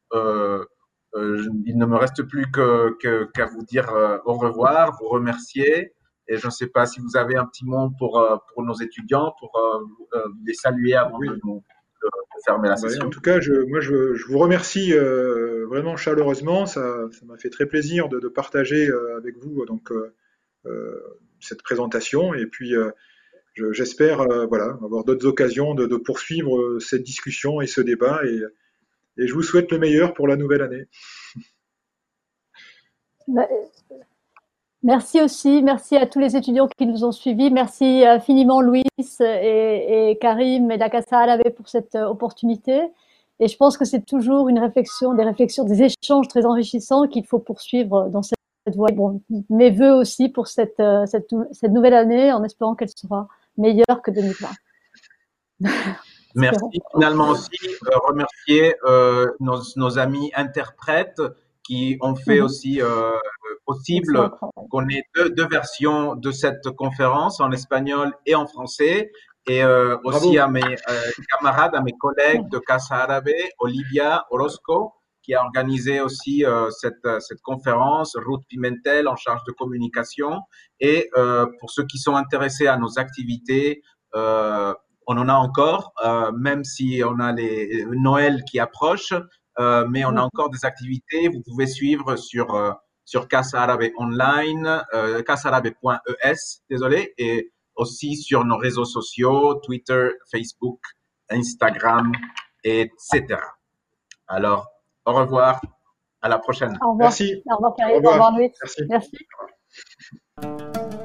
[1.16, 5.94] euh, il ne me reste plus qu'à que, vous dire euh, au revoir, vous remercier.
[6.28, 8.74] Et je ne sais pas si vous avez un petit mot pour, euh, pour nos
[8.74, 9.52] étudiants, pour
[10.46, 11.30] les saluer avant oui.
[11.30, 11.64] de, nous,
[12.02, 12.10] de,
[12.46, 13.06] fermer la session.
[13.06, 16.66] en tout cas, je, moi, je, je vous remercie euh, vraiment chaleureusement.
[16.66, 16.82] Ça
[17.26, 21.02] m'a fait très plaisir de, de partager euh, avec vous donc, euh,
[21.40, 22.34] cette présentation.
[22.34, 22.74] Et puis,
[23.72, 28.22] j'espère voilà, avoir d'autres occasions de, de, poursuivre cette discussion et ce débat.
[28.26, 28.42] Et,
[29.18, 30.86] et je vous souhaite le meilleur pour la nouvelle année.
[33.28, 33.48] Bah,
[34.84, 37.50] merci aussi, merci à tous les étudiants qui nous ont suivis.
[37.50, 42.82] Merci infiniment Louis et, Karim et la Casa Arabe pour cette opportunité.
[43.40, 47.26] Et je pense que c'est toujours une réflexion, des réflexions, des échanges très enrichissants qu'il
[47.26, 48.38] faut poursuivre dans cette
[48.76, 48.90] voie.
[49.50, 53.28] Mes voeux aussi pour cette, cette, cette nouvelle année en espérant qu'elle sera
[53.58, 54.50] meilleure que 2020.
[56.36, 56.66] Merci.
[56.94, 61.22] Finalement aussi, euh, remercier euh, nos, nos, amis interprètes
[61.66, 62.44] qui ont fait mmh.
[62.44, 63.12] aussi euh,
[63.66, 64.30] possible
[64.70, 69.12] qu'on ait deux, deux, versions de cette conférence en espagnol et en français.
[69.48, 73.30] Et euh, aussi à mes euh, camarades, à mes collègues de Casa Arabe,
[73.60, 80.40] Olivia Orozco, qui a organisé aussi cette, cette conférence, Ruth Pimentel en charge de communication.
[80.80, 81.10] Et
[81.60, 83.82] pour ceux qui sont intéressés à nos activités,
[85.08, 89.14] on en a encore, euh, même si on a les Noël qui approche,
[89.60, 91.28] euh, mais on a encore des activités.
[91.30, 92.72] Vous pouvez suivre sur euh,
[93.06, 96.34] sur Casa Arabe Online, euh, casarabe.es,
[96.70, 100.80] désolé, et aussi sur nos réseaux sociaux, Twitter, Facebook,
[101.30, 102.12] Instagram,
[102.64, 103.38] etc.
[104.28, 104.68] Alors,
[105.06, 105.62] au revoir,
[106.22, 106.78] à la prochaine.
[106.82, 107.10] Au revoir.
[107.10, 107.44] Merci.
[107.46, 108.52] Au revoir, Au revoir, au revoir Louis.
[108.90, 109.18] Merci.
[110.42, 111.05] Merci.